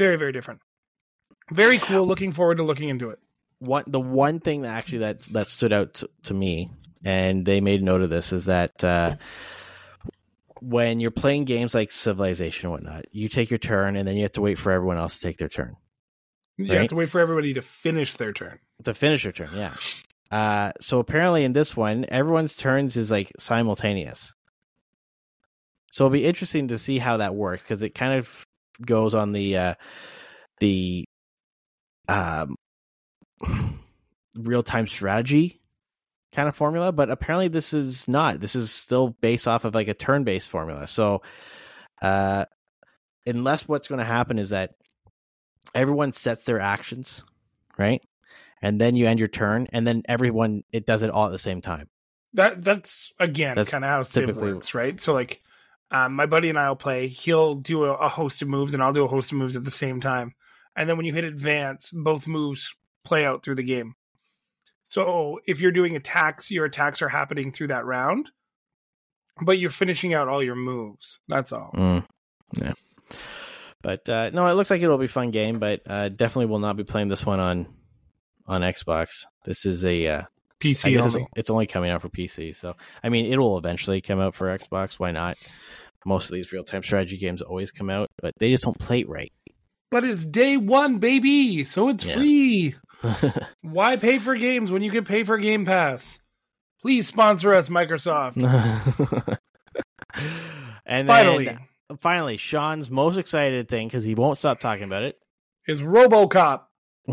[0.00, 0.60] very very different.
[1.52, 2.06] Very cool.
[2.06, 3.18] Looking forward to looking into it.
[3.58, 6.70] One the one thing that actually that that stood out to, to me,
[7.04, 9.16] and they made note of this, is that uh,
[10.60, 14.22] when you're playing games like Civilization and whatnot, you take your turn, and then you
[14.22, 15.76] have to wait for everyone else to take their turn
[16.66, 19.50] you have to wait for everybody to finish their turn to finish your turn.
[19.54, 19.74] Yeah.
[20.30, 24.32] Uh, so apparently in this one, everyone's turns is like simultaneous.
[25.92, 28.46] So it'll be interesting to see how that works because it kind of
[28.84, 29.74] goes on the uh,
[30.60, 31.04] the
[32.08, 32.56] um,
[34.34, 35.59] real time strategy
[36.32, 38.40] kind of formula, but apparently this is not.
[38.40, 40.86] This is still based off of like a turn based formula.
[40.86, 41.22] So,
[42.02, 42.44] uh,
[43.26, 44.74] unless what's going to happen is that
[45.74, 47.22] everyone sets their actions,
[47.78, 48.02] right?
[48.62, 51.38] And then you end your turn, and then everyone it does it all at the
[51.38, 51.88] same time.
[52.34, 55.42] that that's again kind of how civ typically- works right so like
[55.90, 58.92] um, my buddy and i'll play he'll do a, a host of moves and i'll
[58.92, 60.32] do a host of moves at the same time
[60.76, 62.72] and then when you hit advance both moves
[63.02, 63.94] play out through the game
[64.90, 68.30] so if you're doing attacks your attacks are happening through that round
[69.42, 72.04] but you're finishing out all your moves that's all Mm,
[72.60, 72.72] yeah.
[73.82, 76.58] But uh, no, it looks like it'll be a fun game, but uh, definitely will
[76.58, 77.66] not be playing this one on
[78.46, 79.24] on Xbox.
[79.44, 80.22] This is a uh,
[80.60, 82.54] pc guess it's, only it's only coming out for PC.
[82.54, 84.98] So I mean, it will eventually come out for Xbox.
[85.00, 85.38] Why not?
[86.04, 89.00] Most of these real time strategy games always come out, but they just don't play
[89.00, 89.32] it right.
[89.90, 92.14] but it's day one baby so it's Yeah.
[92.14, 92.74] free
[93.62, 96.18] why pay for games when you can pay for game pass
[96.80, 98.36] please sponsor us microsoft
[100.86, 101.58] and finally then,
[101.98, 105.18] finally, Sean's most excited thing because he won't stop talking about it.
[105.66, 106.62] is RoboCop.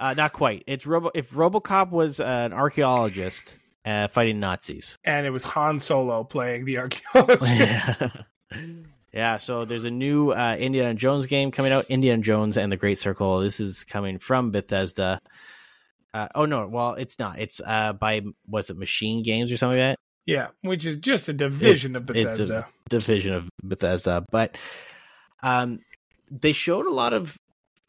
[0.00, 0.64] uh, not quite.
[0.66, 1.10] It's Robo.
[1.14, 3.54] If RoboCop was uh, an archaeologist
[3.84, 4.98] uh, fighting Nazis.
[5.04, 8.00] And it was Han Solo playing the archaeologist.
[9.18, 9.36] Yeah.
[9.38, 11.86] So there's a new uh, Indiana Jones game coming out.
[11.88, 13.40] Indiana Jones and the Great Circle.
[13.40, 15.20] This is coming from Bethesda.
[16.14, 17.38] Uh, oh no, well it's not.
[17.40, 19.98] It's uh, by what's it, Machine Games or something like that.
[20.24, 22.66] yeah, which is just a division of It's Bethesda.
[22.88, 24.56] division of Bethesda, but
[25.42, 25.80] um,
[26.30, 27.36] they showed a lot of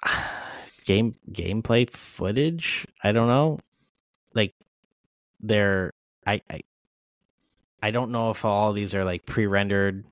[0.85, 2.85] game gameplay footage.
[3.03, 3.59] I don't know,
[4.33, 4.53] like
[5.39, 5.93] they're
[6.25, 6.61] I I
[7.81, 10.03] I don't know if all these are like pre-rendered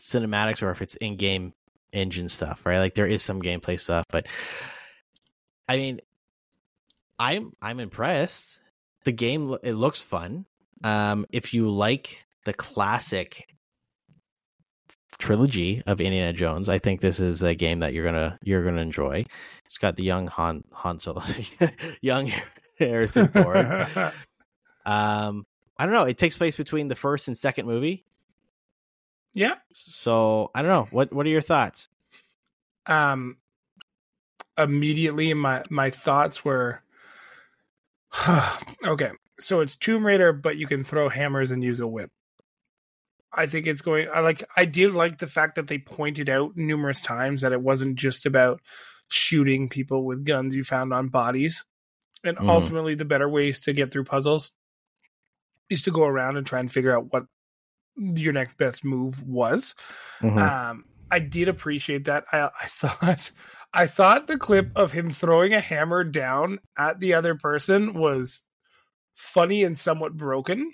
[0.00, 1.52] cinematics or if it's in-game
[1.92, 2.78] engine stuff, right?
[2.78, 4.26] Like there is some gameplay stuff, but
[5.68, 6.00] I mean,
[7.18, 8.58] I'm I'm impressed.
[9.04, 10.46] The game it looks fun.
[10.82, 13.46] Um, if you like the classic
[15.18, 18.80] trilogy of Indiana Jones, I think this is a game that you're gonna you're gonna
[18.80, 19.24] enjoy.
[19.66, 21.22] It's got the young Han Han Solo,
[22.00, 22.32] young
[22.78, 23.66] Harrison Ford.
[24.86, 25.46] um,
[25.78, 26.04] I don't know.
[26.04, 28.04] It takes place between the first and second movie,
[29.32, 29.54] yeah.
[29.72, 30.88] so I don't know.
[30.90, 31.88] What What are your thoughts?
[32.86, 33.36] Um
[34.58, 36.82] immediately my my thoughts were
[38.84, 39.10] okay.
[39.38, 42.10] So it's Tomb Raider, but you can throw hammers and use a whip.
[43.32, 46.56] I think it's going I like I did like the fact that they pointed out
[46.56, 48.60] numerous times that it wasn't just about
[49.08, 51.64] shooting people with guns you found on bodies.
[52.24, 52.48] And Mhm.
[52.48, 54.52] ultimately the better ways to get through puzzles
[55.70, 57.24] is to go around and try and figure out what
[58.00, 59.74] your next best move was.
[60.20, 60.38] Mhm.
[60.70, 62.24] Um, I did appreciate that.
[62.32, 63.30] I, I thought,
[63.74, 68.42] I thought the clip of him throwing a hammer down at the other person was
[69.14, 70.72] funny and somewhat broken.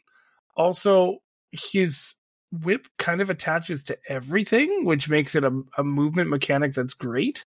[0.57, 1.19] Also,
[1.53, 2.15] his
[2.63, 7.45] whip kind of attaches to everything, which makes it a, a movement mechanic that's great.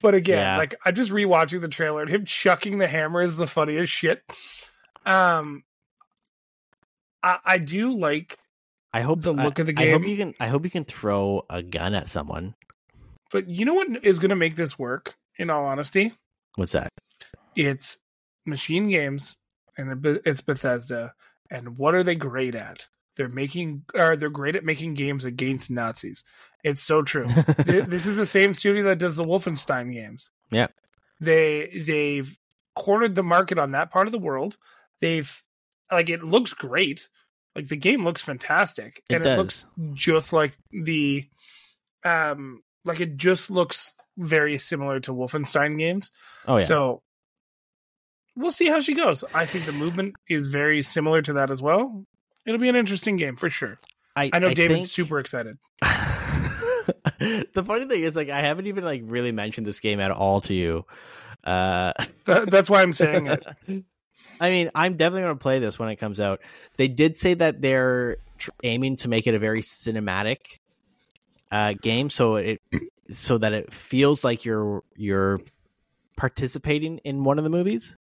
[0.00, 0.56] But again, Yeah.
[0.58, 4.22] like I'm just rewatching the trailer and him chucking the hammer is the funniest shit.
[5.06, 5.62] Um,
[7.22, 8.36] I, I do like,
[8.94, 9.88] I hope The look I, of the game.
[9.88, 10.34] I hope you can.
[10.40, 12.54] I hope you can throw a gun at someone.
[13.30, 15.14] but you know what is going to make this work?
[15.38, 16.12] In all honesty,
[16.56, 16.90] What's that?
[17.56, 17.96] it's
[18.44, 19.36] Machine Games
[19.78, 21.14] and it's Bethesda.
[21.50, 22.86] And what are they great at?
[23.16, 26.22] They're making, or they're great at making games against Nazis.
[26.64, 27.26] It's so true.
[27.64, 30.30] This is the same studio that does the Wolfenstein games.
[30.50, 30.68] Yeah.
[31.20, 32.38] They they've
[32.76, 34.56] cornered the market on that part of the world.
[35.00, 35.42] They've
[35.90, 37.08] like it looks great.
[37.54, 39.02] Like the game looks fantastic.
[39.08, 39.32] It and does.
[39.32, 41.24] it looks just like the
[42.04, 46.10] um like it just looks very similar to Wolfenstein games.
[46.48, 46.64] oh yeah.
[46.64, 47.02] So
[48.36, 49.24] we'll see how she goes.
[49.34, 52.04] I think the movement is very similar to that as well.
[52.46, 53.78] It'll be an interesting game for sure.
[54.16, 55.58] I know David's think- super excited.
[57.18, 60.40] the funny thing is, like, I haven't even like really mentioned this game at all
[60.42, 60.84] to you.
[61.44, 61.92] Uh,
[62.24, 63.44] That, that's why I'm saying it.
[64.42, 66.40] I mean, I'm definitely going to play this when it comes out.
[66.76, 70.38] They did say that they're tr- aiming to make it a very cinematic
[71.50, 72.60] uh, game, so it
[73.10, 75.40] so that it feels like you're you're
[76.16, 77.96] participating in one of the movies.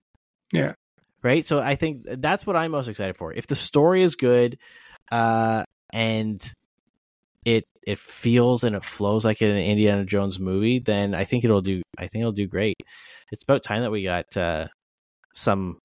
[0.53, 0.75] Yeah.
[1.23, 1.45] Right.
[1.45, 3.33] So I think that's what I'm most excited for.
[3.35, 4.59] If the story is good,
[5.13, 6.43] uh, and
[7.45, 11.61] it it feels and it flows like an Indiana Jones movie, then I think it'll
[11.61, 11.83] do.
[11.99, 12.77] I think it'll do great.
[13.31, 14.69] It's about time that we got uh,
[15.35, 15.79] some,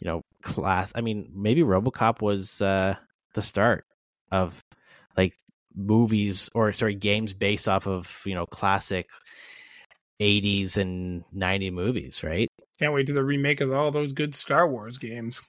[0.00, 0.92] you know, class.
[0.94, 2.96] I mean, maybe RoboCop was uh,
[3.34, 3.84] the start
[4.30, 4.62] of
[5.16, 5.34] like
[5.74, 9.08] movies or sorry games based off of you know classic
[10.20, 12.48] 80s and 90 movies, right?
[12.78, 15.42] Can't wait to the remake of all those good Star Wars games.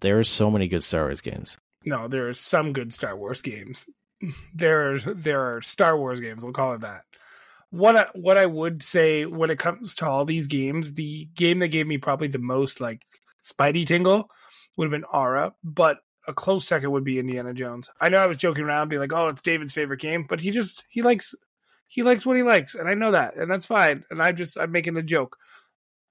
[0.00, 1.56] There's so many good Star Wars games.
[1.84, 3.86] No, there are some good Star Wars games.
[4.54, 6.44] There are there are Star Wars games.
[6.44, 7.02] We'll call it that.
[7.72, 11.58] What I, what I would say when it comes to all these games, the game
[11.60, 13.02] that gave me probably the most like
[13.42, 14.28] Spidey tingle
[14.76, 15.96] would have been Ara, but
[16.28, 17.88] a close second would be Indiana Jones.
[18.00, 20.50] I know I was joking around, being like, "Oh, it's David's favorite game," but he
[20.50, 21.34] just he likes
[21.88, 24.04] he likes what he likes, and I know that, and that's fine.
[24.10, 25.36] And I just I'm making a joke.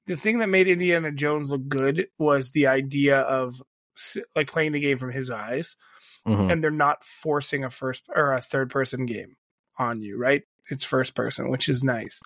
[0.07, 3.61] The thing that made Indiana Jones look good was the idea of
[4.35, 5.75] like playing the game from his eyes
[6.27, 6.51] Mhm.
[6.51, 9.35] and they're not forcing a first or a third person game
[9.77, 10.41] on you, right?
[10.71, 12.21] It's first person, which is nice.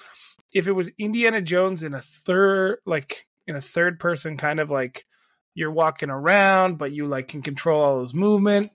[0.54, 4.72] If it was Indiana Jones in a third like in a third person kind of
[4.72, 5.06] like
[5.54, 8.72] you're walking around but you like can control all his movement,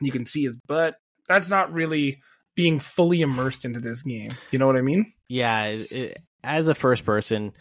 [0.00, 0.96] you can see his butt.
[1.28, 2.22] That's not really
[2.54, 4.32] being fully immersed into this game.
[4.50, 5.12] You know what I mean?
[5.28, 7.52] Yeah, it, it, as a first person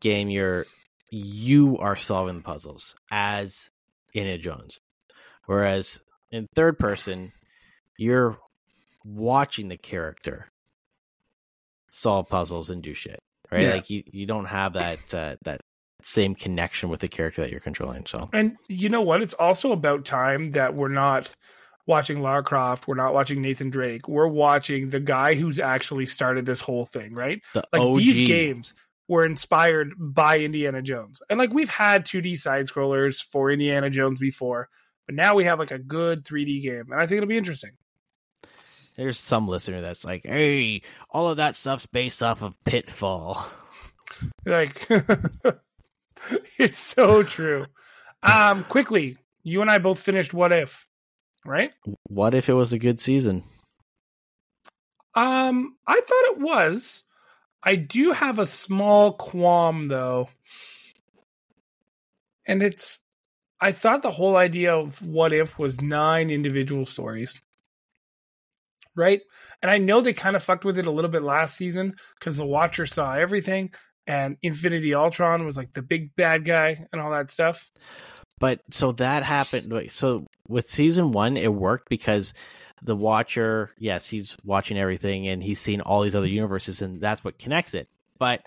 [0.00, 0.66] game, you're
[1.10, 3.70] you are solving the puzzles as
[4.14, 4.80] Indiana Jones,
[5.46, 7.32] whereas in third person,
[7.98, 8.38] you're
[9.04, 10.50] watching the character
[11.92, 13.20] solve puzzles and do shit.
[13.50, 13.62] Right?
[13.62, 13.74] Yeah.
[13.74, 15.60] Like you, you don't have that uh, that
[16.02, 18.06] same connection with the character that you're controlling.
[18.06, 19.22] So And you know what?
[19.22, 21.34] It's also about time that we're not
[21.86, 22.88] watching Lara Croft.
[22.88, 24.08] We're not watching Nathan Drake.
[24.08, 27.40] We're watching the guy who's actually started this whole thing, right?
[27.54, 28.74] the Like OG, these games
[29.08, 31.20] were inspired by Indiana Jones.
[31.28, 34.68] And like we've had 2D side scrollers for Indiana Jones before,
[35.06, 36.86] but now we have like a good 3D game.
[36.90, 37.72] And I think it'll be interesting.
[38.96, 43.44] There's some listener that's like, "Hey, all of that stuff's based off of Pitfall."
[44.44, 44.86] Like
[46.58, 47.66] it's so true.
[48.22, 50.86] Um quickly, you and I both finished What If,
[51.46, 51.72] right?
[52.08, 53.42] What if it was a good season?
[55.14, 57.02] Um, I thought it was.
[57.62, 60.28] I do have a small qualm though.
[62.46, 62.98] And it's
[63.60, 67.40] I thought the whole idea of what if was nine individual stories.
[68.94, 69.20] Right?
[69.62, 72.36] And I know they kind of fucked with it a little bit last season because
[72.36, 73.72] the Watcher saw everything
[74.06, 77.70] and Infinity Ultron was like the big bad guy and all that stuff.
[78.38, 79.72] But so that happened.
[79.90, 82.34] So with season one, it worked because
[82.82, 87.24] the Watcher, yes, he's watching everything and he's seen all these other universes, and that's
[87.24, 87.88] what connects it.
[88.18, 88.40] But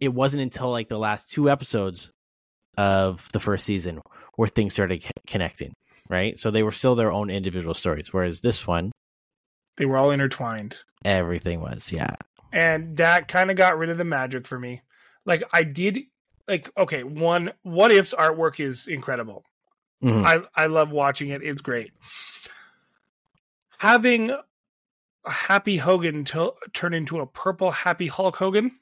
[0.00, 2.10] it wasn't until like the last two episodes
[2.76, 4.00] of the first season
[4.36, 5.74] where things started connecting,
[6.08, 6.40] right?
[6.40, 8.90] So they were still their own individual stories, whereas this one,
[9.76, 10.78] They were all intertwined.
[11.04, 12.14] everything was, yeah.
[12.52, 14.82] and that kind of got rid of the magic for me.
[15.26, 15.98] Like I did
[16.46, 19.44] like okay, one what if's artwork is incredible.
[20.02, 20.24] Mhm.
[20.24, 21.42] I I love watching it.
[21.42, 21.92] It's great.
[23.78, 24.42] Having a
[25.30, 28.72] Happy Hogan turn into a purple Happy Hulk Hogan.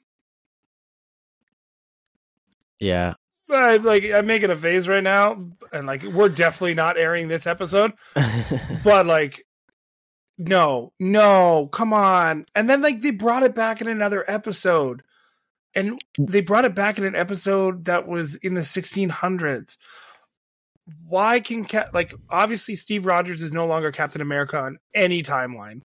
[2.79, 3.13] Yeah.
[3.49, 7.45] I, like I'm making a face right now, and like we're definitely not airing this
[7.45, 7.93] episode.
[8.83, 9.45] but like
[10.37, 15.03] no no come on and then like they brought it back in another episode
[15.75, 19.75] and they brought it back in an episode that was in the 1600s.
[21.07, 25.81] Why can Cap- like obviously Steve Rogers is no longer Captain America on any timeline,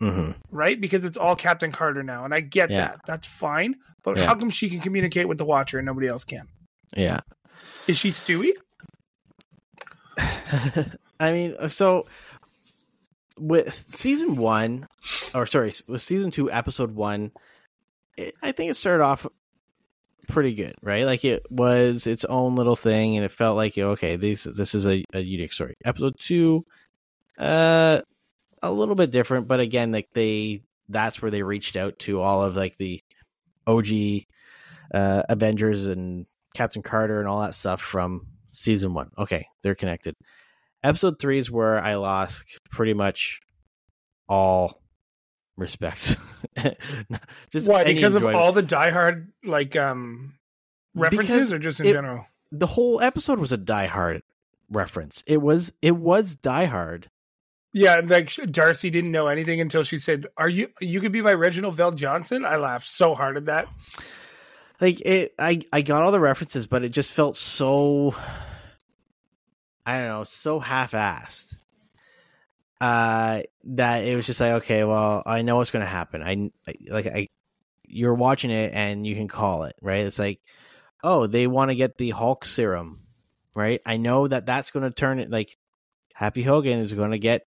[0.00, 0.80] hmm right?
[0.80, 2.78] Because it's all Captain Carter now, and I get Yeah.
[2.88, 3.00] that.
[3.06, 3.76] That's fine.
[4.02, 4.26] But Yeah.
[4.26, 6.48] how come she can communicate with the Watcher and nobody else can?
[6.96, 7.20] Yeah.
[7.86, 8.52] Is she Stewie?
[11.20, 12.06] I mean, uh, so
[13.38, 14.88] with season one,
[15.34, 17.32] or sorry, with season two, episode one,
[18.16, 19.26] it, I think it started off
[20.28, 21.04] pretty good, right?
[21.04, 24.86] Like it was its own little thing, and it felt like okay, this this is
[24.86, 25.74] a, a unique story.
[25.84, 26.64] Episode two,
[27.38, 28.02] uh,
[28.62, 32.42] a little bit different, but again, like they that's where they reached out to all
[32.42, 33.02] of like the
[33.66, 33.86] OG
[34.92, 39.10] uh, Avengers and Captain Carter and all that stuff from season one.
[39.18, 40.14] Okay, they're connected.
[40.82, 43.40] Episode three is where I lost pretty much
[44.28, 44.80] all
[45.56, 46.16] respect.
[47.52, 47.84] Just Why?
[47.84, 50.34] Because of all the diehard like um
[50.94, 52.26] references, Because or just in it- general?
[52.52, 54.22] the whole episode was a Die Hard
[54.70, 55.22] reference.
[55.26, 57.10] It was it was Die Hard.
[57.74, 60.68] Yeah, like Darcy didn't know anything until she said, "Are you?
[60.80, 63.68] You could be my Reginald VelJohnson." I laughed so hard at that.
[64.80, 68.14] Like it, I I got all the references, but it just felt so.
[69.88, 71.64] I don't know, so half-assed.
[72.78, 76.22] Uh, that it was just like, okay, well, I know what's going to happen.
[76.22, 76.50] I
[76.92, 77.28] like I,
[77.84, 80.04] you're watching it and you can call it, right?
[80.04, 80.40] It's like,
[81.02, 82.98] oh, they want to get the Hulk serum,
[83.56, 83.80] right?
[83.86, 85.56] I know that that's going to turn it like
[86.12, 87.46] Happy Hogan is going to get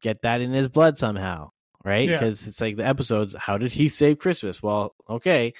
[0.00, 1.50] get that in his blood somehow,
[1.84, 2.08] right?
[2.08, 2.18] Yeah.
[2.18, 3.34] Because it's like the episodes.
[3.36, 4.62] How did he save Christmas?
[4.62, 5.54] Well, okay,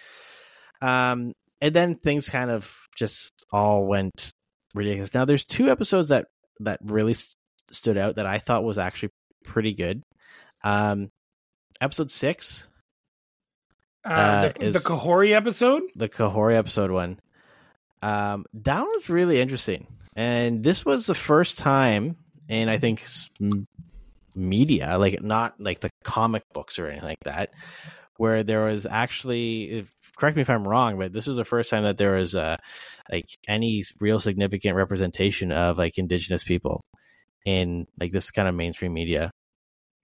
[0.81, 4.33] um, and then things kind of just all went
[4.79, 5.13] ridiculous.
[5.15, 6.27] Now, there's two episodes that
[6.61, 7.37] that really st-
[7.71, 9.11] stood out that I thought was actually
[9.45, 10.03] pretty good.
[10.65, 11.11] Um,
[11.81, 12.67] episode six,
[14.05, 15.83] Uh, Uh, the, the Kahhori episode.
[15.95, 17.21] the Kahhori episode one.
[18.03, 22.17] Um, that was really interesting, and this was the first time,
[22.49, 23.05] and I think
[24.35, 27.51] media, like not like the comic books or anything like that,
[28.17, 29.87] where there was actually.
[30.19, 32.57] Correct me if I'm wrong, but this is the first time that there was uh,
[33.11, 36.85] like any real significant representation of like indigenous people
[37.47, 39.31] in like this kind of mainstream media.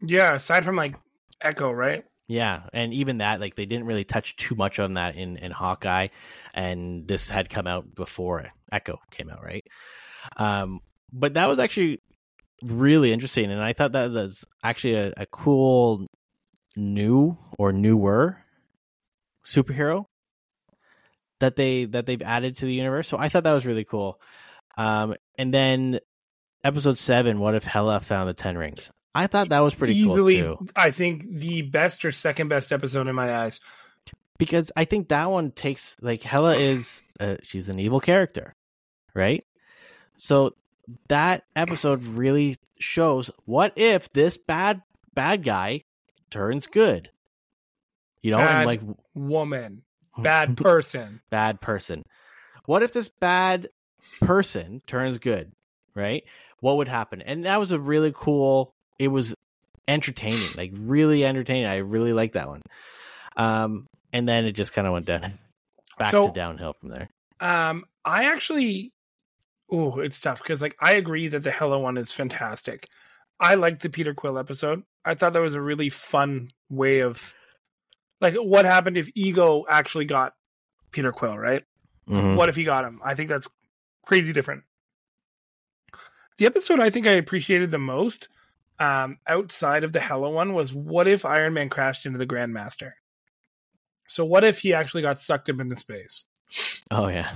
[0.00, 0.94] Yeah, aside from like
[1.40, 2.04] Echo, right?
[2.28, 5.50] Yeah, and even that, like they didn't really touch too much on that in in
[5.50, 6.08] Hawkeye,
[6.54, 9.64] and this had come out before Echo came out, right?
[10.36, 10.80] Um,
[11.12, 12.00] but that was actually
[12.62, 16.06] really interesting, and I thought that was actually a, a cool
[16.76, 18.43] new or newer
[19.44, 20.06] superhero
[21.40, 23.08] that they that they've added to the universe.
[23.08, 24.20] So I thought that was really cool.
[24.76, 26.00] Um, and then
[26.62, 28.90] episode seven, what if Hela found the Ten Rings?
[29.14, 30.66] I thought that was pretty Easily, cool too.
[30.74, 33.60] I think the best or second best episode in my eyes.
[34.38, 38.54] because I think that one takes like Hela is uh, she's an evil character,
[39.14, 39.44] right?
[40.16, 40.54] So
[41.08, 44.82] that episode really shows what if this bad
[45.14, 45.84] bad guy
[46.30, 47.10] turns good,
[48.24, 48.80] you know, Bad and like
[49.14, 49.82] Woman,
[50.18, 51.20] bad person.
[51.30, 52.02] bad person.
[52.66, 53.68] What if this bad
[54.22, 55.52] person turns good,
[55.94, 56.24] right?
[56.60, 57.20] What would happen?
[57.20, 58.72] And that was a really cool.
[58.98, 59.34] It was
[59.86, 61.66] entertaining, like really entertaining.
[61.66, 62.62] I really liked that one.
[63.36, 65.38] Um, and then it just kind of went down,
[65.98, 67.08] back So- to downhill from there.
[67.40, 68.92] Um, I actually,
[69.70, 72.86] oh, it's tough because like I agree that the Hela one is fantastic.
[73.40, 74.84] I liked the Peter Quill episode.
[75.04, 77.34] I thought that was a really fun way of,
[78.24, 80.34] like, what happened if Ego actually got
[80.90, 81.62] Peter Quill, right?
[82.08, 82.36] Mhm.
[82.36, 83.00] What if he got him?
[83.04, 83.48] I think that's
[84.04, 84.64] crazy different.
[86.38, 88.28] The episode I think I appreciated the most,
[88.80, 92.92] um, outside of the Hela one, was what if Iron Man crashed into the Grandmaster?
[94.08, 96.24] So what if he actually got sucked up into space?
[96.90, 97.30] Oh yeah,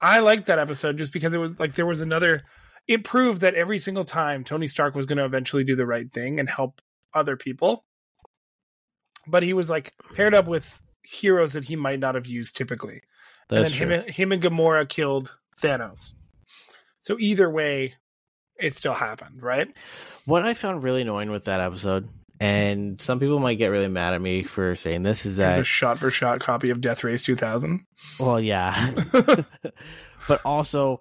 [0.00, 2.42] I liked that episode just because it was like there was another.
[2.88, 6.12] It proved that every single time Tony Stark was going to eventually do the right
[6.12, 6.82] thing and help
[7.14, 7.84] other people,
[9.26, 13.02] but he was like paired up with heroes that he might not have used typically.
[13.48, 14.06] that's and then true.
[14.06, 16.12] him, him and Gamora killed Thanos.
[17.00, 17.94] So either way,
[18.58, 19.68] it still happened, right?
[20.24, 22.08] What I found really annoying with that episode,
[22.38, 25.58] and some people might get really mad at me for saying this, is It's that
[25.58, 27.84] a shot for shot copy of Death Race 2000.
[28.20, 28.92] Well, yeah.
[30.28, 31.00] but also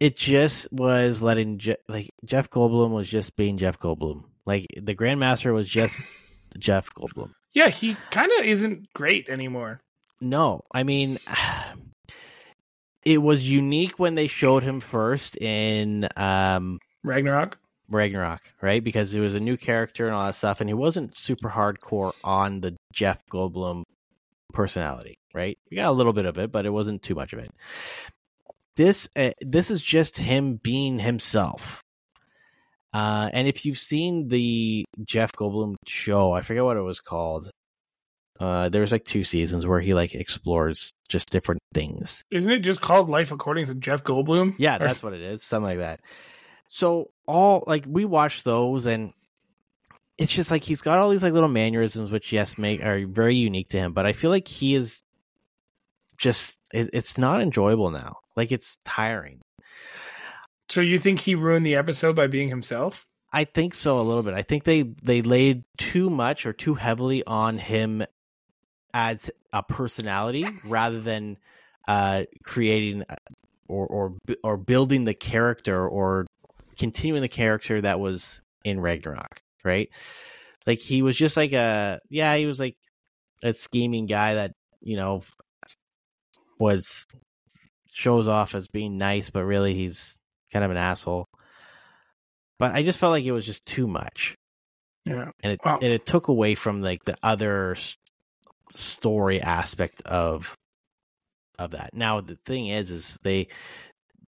[0.00, 4.24] it just was letting Je- like Jeff Goldblum was just being Jeff Goldblum.
[4.46, 5.96] Like the Grandmaster was just
[6.58, 7.32] Jeff Goldblum.
[7.52, 9.80] yeah, he kind of isn't great anymore.
[10.20, 11.18] No, I mean
[13.04, 17.58] it was unique when they showed him first in um Ragnarok.
[17.90, 18.82] Ragnarok, right?
[18.84, 22.12] Because it was a new character and all that stuff, and he wasn't super hardcore
[22.22, 23.84] on the Jeff Goldblum
[24.52, 25.56] personality, right?
[25.70, 27.50] We got a little bit of it, but it wasn't too much of it.
[28.76, 31.80] This uh, this is just him being himself.
[32.98, 37.48] Uh, and if you've seen the Jeff Goldblum show, I forget what it was called.
[38.40, 42.22] Uh, there was like two seasons where he like explores just different things.
[42.32, 44.54] Isn't it just called Life According to Jeff Goldblum?
[44.58, 46.00] Yeah, Or- that's what it is, something like that.
[46.68, 49.12] So all like we watched those, and
[50.18, 53.36] it's just like he's got all these like little mannerisms, which yes, make are very
[53.36, 53.92] unique to him.
[53.92, 55.00] But I feel like he is
[56.16, 58.16] just it, it's not enjoyable now.
[58.36, 59.40] Like it's tiring.
[60.68, 63.06] So you think he ruined the episode by being himself?
[63.32, 64.34] I think so a little bit.
[64.34, 68.04] I think they they laid too much or too heavily on him
[68.94, 71.36] as a personality rather than
[71.86, 73.16] uh creating uh,
[73.68, 76.26] or or or building the character or
[76.78, 79.90] continuing the character that was in Ragnarok, right?
[80.66, 82.76] Like he was just like a yeah, he was like
[83.42, 85.22] a scheming guy that, you know,
[86.58, 87.06] was
[87.90, 90.17] shows off as being nice, but really he's
[90.52, 91.26] kind of an asshole.
[92.58, 94.34] But I just felt like it was just too much,
[95.04, 95.30] Yeah.
[95.42, 95.78] and it Wow.
[95.80, 97.76] and it took away from like the other
[98.70, 100.54] story aspect of
[101.58, 101.90] of that.
[101.92, 103.48] Now the thing is, is they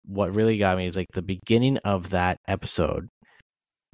[0.07, 3.09] what really got me is like the beginning of that episode.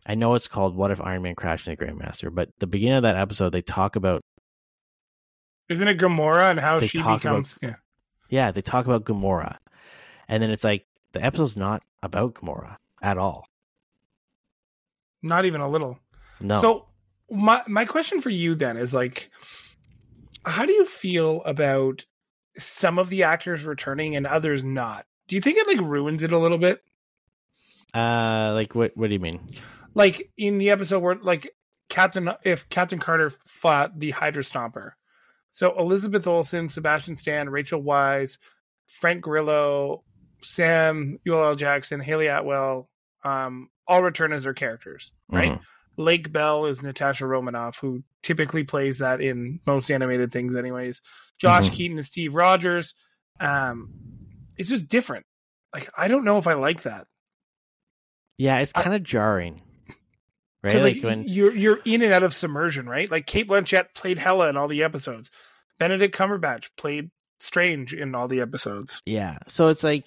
[0.07, 2.97] I know it's called "What If Iron Man Crashed into the Grandmaster," but the beginning
[2.99, 4.21] of that episode, they talk about
[5.69, 7.59] Isn't it Gamora and how she talk about- becomes?
[7.63, 7.75] Yeah.
[8.29, 9.57] yeah, they talk about Gamora,
[10.29, 13.49] and then it's like the episode's not about Gamora at all.
[15.23, 15.99] Not even a little.
[16.41, 16.87] No, So
[17.31, 19.31] my my question for you then is like,
[20.45, 22.05] how do you feel about
[22.59, 25.07] some of the actors returning and others not?
[25.27, 26.83] Do you think it like ruins it a little bit?
[27.95, 28.97] uh, like what?
[28.97, 29.51] What do you mean?
[29.95, 31.55] Like in the episode where like
[31.89, 34.93] Captain if Captain Carter fought the Hydra Stomper.
[35.51, 38.39] So Elizabeth Olsen, Sebastian Stan, Rachel Weisz,
[38.87, 40.03] Frank Grillo,
[40.45, 42.89] Sam Ul Jackson, Hayley Atwell,
[43.25, 45.49] um, all return as their characters, right?
[45.59, 45.63] Mhm.
[45.97, 51.01] Lake Bell is Natasha Romanoff, who typically plays that in most animated things, anyways.
[51.39, 51.73] Josh Mhm.
[51.73, 52.95] Keaton is Steve Rogers.
[53.41, 53.93] Um,
[54.57, 55.27] it's just different.
[55.73, 57.07] Like I don't know if I like that
[58.39, 59.61] Yeah, it's kind of jarring,
[60.63, 60.75] right?
[60.75, 63.11] Like like, when you're you're in and out of submersion, right?
[63.11, 65.31] Like Cate Blanchett played Hela in all the episodes.
[65.79, 69.03] Benedict Cumberbatch played Strange in all the episodes.
[69.05, 70.07] yeah, so it's like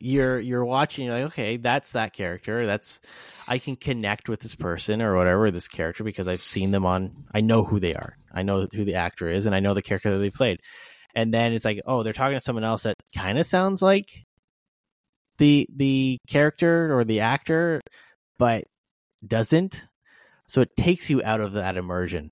[0.00, 1.06] you're you're watching.
[1.06, 2.66] You're like, okay, that's that character.
[2.66, 3.00] That's
[3.46, 7.24] I can connect with this person or whatever this character because I've seen them on.
[7.32, 8.16] I know who they are.
[8.32, 10.60] I know who the actor is, and I know the character that they played.
[11.14, 14.24] And then it's like, oh, they're talking to someone else that kind of sounds like
[15.38, 17.80] the the character or the actor,
[18.38, 18.64] but
[19.26, 19.82] doesn't.
[20.48, 22.30] So it takes you out of that immersion.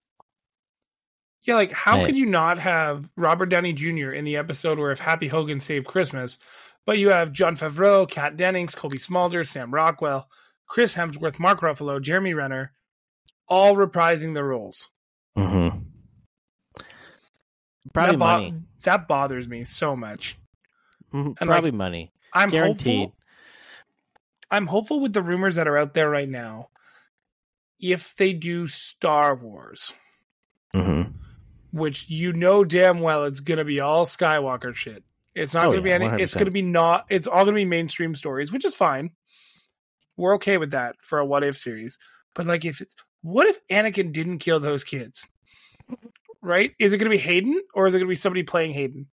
[1.45, 4.11] Yeah, like how could you not have Robert Downey Jr.
[4.11, 6.41] in the episode where if Happy Hogan saved Christmas,
[6.87, 10.29] but you have Jon Favreau, Kat Dennings, Cobie Smulders, Sam Rockwell,
[10.67, 12.73] Chris Hemsworth, Mark Ruffalo, Jeremy Renner,
[13.49, 14.89] all reprising their roles.
[15.37, 15.79] Mm-hmm.
[17.93, 18.55] Probably that bo- money.
[18.85, 20.39] That bothers me so much.
[21.13, 22.13] Mhm, and, Probably like, money.
[22.33, 22.99] I'm Guaranteed.
[23.09, 23.17] hopeful.
[24.51, 26.69] I'm hopeful with the rumors that are out there right now.
[27.81, 29.93] If they do Star Wars,
[30.75, 31.11] Mm-hmm.
[31.73, 35.05] which you know damn well it's going to be all Skywalker shit.
[35.37, 36.23] It's not Oh, going to yeah, be any.
[36.23, 36.37] It's 100%.
[36.39, 37.07] going to be not.
[37.11, 39.11] It's all going to be mainstream stories, which is fine.
[40.17, 41.99] We're okay with that for a what if series.
[42.35, 45.27] But like, if it's what if Anakin didn't kill those kids?
[46.43, 46.73] Right?
[46.79, 49.09] Is it going to be Hayden or is it going to be somebody playing Hayden?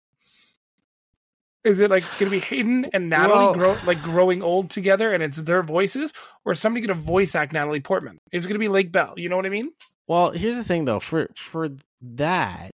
[1.64, 5.12] Is it like going to be Hayden and Natalie Well- grow, like growing old together
[5.12, 6.12] and it's their voices,
[6.44, 8.18] or is somebody going to voice act Natalie Portman?
[8.32, 9.14] Is it going to be Lake Bell?
[9.16, 9.70] You know what I mean?
[10.08, 10.98] Well, here's the thing though.
[11.00, 11.70] For for
[12.02, 12.72] that,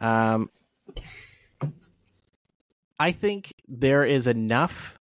[0.00, 0.48] um,
[3.02, 4.96] I think there is enough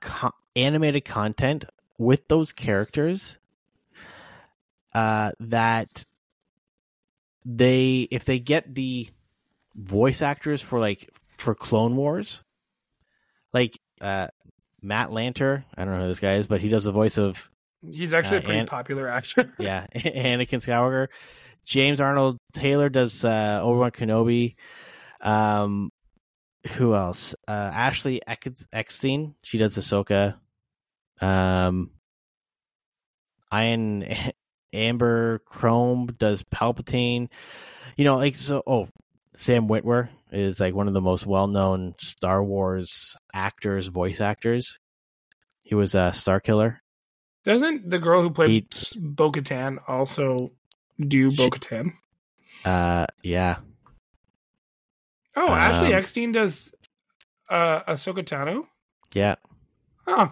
[0.00, 1.64] co- animated content
[1.98, 3.36] with those characters
[4.94, 6.04] uh, that
[7.44, 9.08] they, if they get the
[9.74, 12.40] voice actors for like for Clone Wars,
[13.52, 14.28] like uh,
[14.80, 17.50] Matt Lanter, I don't know who this guy is, but he does the voice of
[17.86, 19.52] He's actually Uh, a pretty and- popular actor.
[19.58, 21.08] yeah, Anakin Skywalker.
[21.66, 24.54] James Arnold Taylor does uh, Obi Wan Kenobi.
[25.20, 25.90] Um,
[26.72, 27.34] who else?
[27.46, 29.34] Uh, Ashley Eckstein.
[29.42, 30.36] She does Ahsoka.
[31.20, 31.90] Um,
[33.52, 34.04] Ian
[34.72, 37.28] Abercrombie does Palpatine.
[37.96, 38.62] You know, like so.
[38.66, 38.88] Oh,
[39.36, 44.78] Sam Witwer is like one of the most well-known Star Wars actors, voice actors.
[45.62, 46.78] He was a Starkiller.
[47.44, 50.50] Doesn't the girl who played He- Bo Katan also
[50.98, 51.92] do Bo Katan?
[52.64, 53.56] Uh, yeah.
[55.36, 56.72] Oh, Ashley Um, Eckstein does
[57.48, 58.66] uh, Ahsoka Tano.
[59.12, 59.36] Yeah.
[60.06, 60.30] Huh.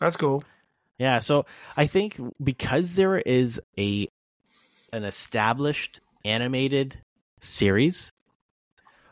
[0.00, 0.42] That's cool.
[0.98, 1.46] Yeah, so
[1.76, 4.06] I think because there is a
[4.92, 6.98] an established animated
[7.40, 8.10] series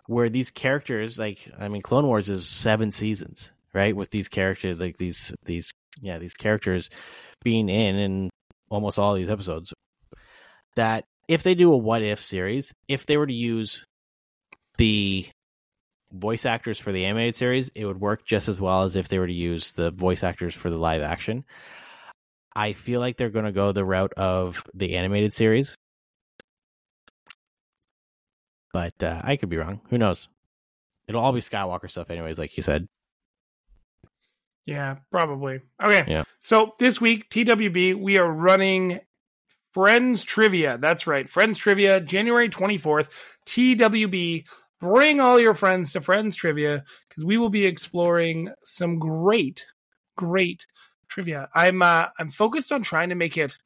[0.06, 3.94] where these characters like I mean Clone Wars is 7 seasons, right?
[3.96, 6.90] With these characters like these these yeah, these characters
[7.42, 8.30] being in in
[8.70, 9.72] almost all these episodes
[10.76, 13.84] that if they do a what if series, if they were to use
[14.78, 15.26] the
[16.12, 19.18] voice actors for the animated series, it would work just as well as if they
[19.18, 21.44] were to use the voice actors for the live action.
[22.56, 25.76] I feel like they're going to go the route of the animated series.
[28.72, 29.80] But uh, I could be wrong.
[29.90, 30.28] Who knows?
[31.06, 32.86] It'll all be Skywalker stuff, anyways, like you said.
[34.66, 35.60] Yeah, probably.
[35.82, 36.04] Okay.
[36.06, 36.24] Yeah.
[36.40, 39.00] So this week, TWB, we are running
[39.72, 40.76] Friends Trivia.
[40.78, 41.26] That's right.
[41.28, 43.08] Friends Trivia, January 24th.
[43.46, 44.44] TWB.
[44.80, 49.66] Bring all your friends to Friends Trivia because we will be exploring some great,
[50.16, 50.66] great
[51.08, 51.48] trivia.
[51.54, 53.58] I'm uh, I'm focused on trying to make it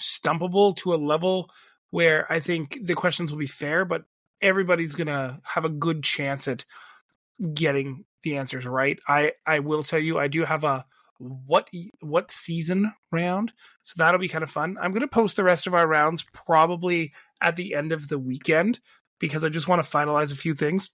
[0.00, 1.50] stumpable to a level
[1.90, 4.04] where I think the questions will be fair, but
[4.40, 6.64] everybody's gonna have a good chance at
[7.54, 8.98] getting the answers right.
[9.06, 10.84] I I will tell you I do have a
[11.18, 11.68] what
[12.00, 14.76] what season round, so that'll be kind of fun.
[14.80, 18.80] I'm gonna post the rest of our rounds probably at the end of the weekend
[19.18, 20.90] because I just want to finalize a few things.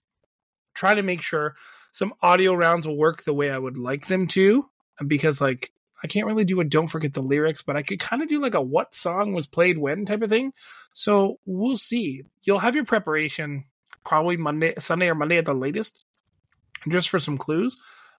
[0.74, 1.54] Try to make sure
[1.92, 4.68] some audio rounds will work the way I would like them to,
[5.06, 5.72] because like
[6.02, 8.40] I can't really do a don't forget the lyrics, but I could kind of do
[8.40, 10.52] like a what song was played when type of thing.
[10.92, 12.24] So we'll see.
[12.42, 13.64] You'll have your preparation
[14.04, 16.04] probably Monday, Sunday or Monday at the latest,
[16.88, 17.76] just for some clues.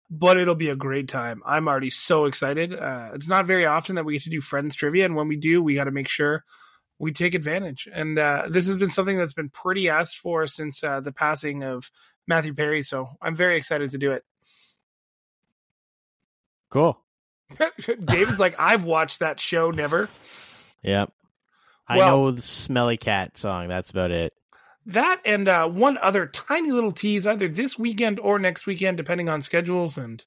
[0.10, 1.41] But it'll be a great time.
[1.45, 2.73] I'm already so excited.
[2.73, 5.36] Uh, it's not very often that we get to do friends trivia, and when we
[5.36, 6.44] do, we got to make sure
[7.00, 7.88] we take advantage.
[7.92, 11.64] And uh, this has been something that's been pretty asked for since uh, the passing
[11.64, 11.90] of
[12.28, 12.84] Matthew Perry.
[12.84, 14.24] So I'm very excited to do it.
[16.72, 17.00] Cool.
[18.06, 20.10] David's like, I've watched that show, never.
[20.84, 21.12] Yep.
[21.88, 23.68] I Well- know the Smelly Cat song.
[23.68, 24.34] That's about it.
[24.88, 29.30] That and uh, one other tiny little tease, either this weekend or next weekend, depending
[29.30, 30.24] on schedules and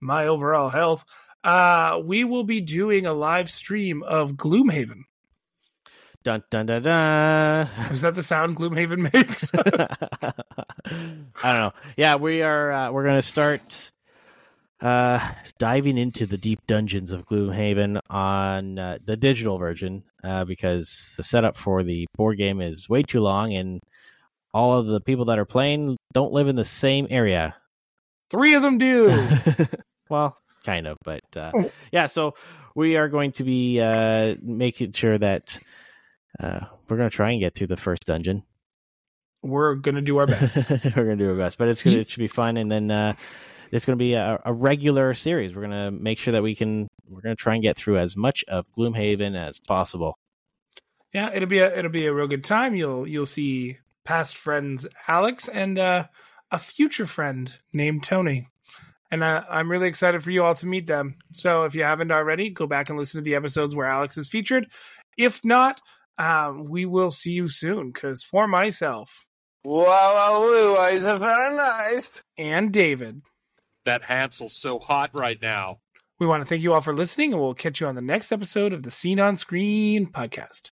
[0.00, 1.04] my overall health.
[1.44, 5.02] Uh, we will be doing a live stream of Gloomhaven.
[6.24, 7.68] Dun dun dun dun.
[7.90, 9.50] Is that the sound Gloomhaven makes?
[9.54, 10.32] I
[11.52, 11.72] don't know.
[11.96, 12.72] Yeah, we are.
[12.72, 13.90] Uh, we're going to start
[14.80, 15.20] uh,
[15.58, 21.22] diving into the deep dungeons of Gloomhaven on uh, the digital version uh, because the
[21.22, 23.80] setup for the board game is way too long, and
[24.52, 27.54] all of the people that are playing don't live in the same area.
[28.30, 29.26] Three of them do.
[30.10, 31.70] well, kind of, but uh, Oh.
[31.92, 32.06] yeah.
[32.08, 32.34] So
[32.74, 35.58] we are going to be uh, making sure that
[36.40, 38.42] uh, we're going to try and get through the first dungeon.
[39.42, 40.56] We're gonna do our best.
[40.70, 43.14] we're gonna do our best, but it's gonna it should be fun, and then uh,
[43.70, 45.54] it's gonna be a, a regular series.
[45.54, 46.88] We're gonna make sure that we can.
[47.08, 50.18] We're gonna try and get through as much of Gloomhaven as possible.
[51.14, 52.74] yeah, it'll be a it'll be a real good time.
[52.74, 56.06] You'll you'll see past friends Alex and uh,
[56.50, 58.48] a future friend named Tony.
[59.10, 61.16] And uh, I'm really excited for you all to meet them.
[61.32, 64.28] So if you haven't already, go back and listen to the episodes where Alex is
[64.28, 64.66] featured.
[65.16, 65.80] If not,
[66.18, 67.90] um, we will see you soon.
[67.92, 69.24] Because for myself
[69.64, 72.22] Wow, wow, wow, it's very nice.
[72.38, 73.22] and David,
[73.84, 75.78] That Hansel's so hot right now.
[76.20, 78.32] we want to thank you all for listening, and we'll catch you on the next
[78.32, 80.70] episode of the Seen on Screen podcast.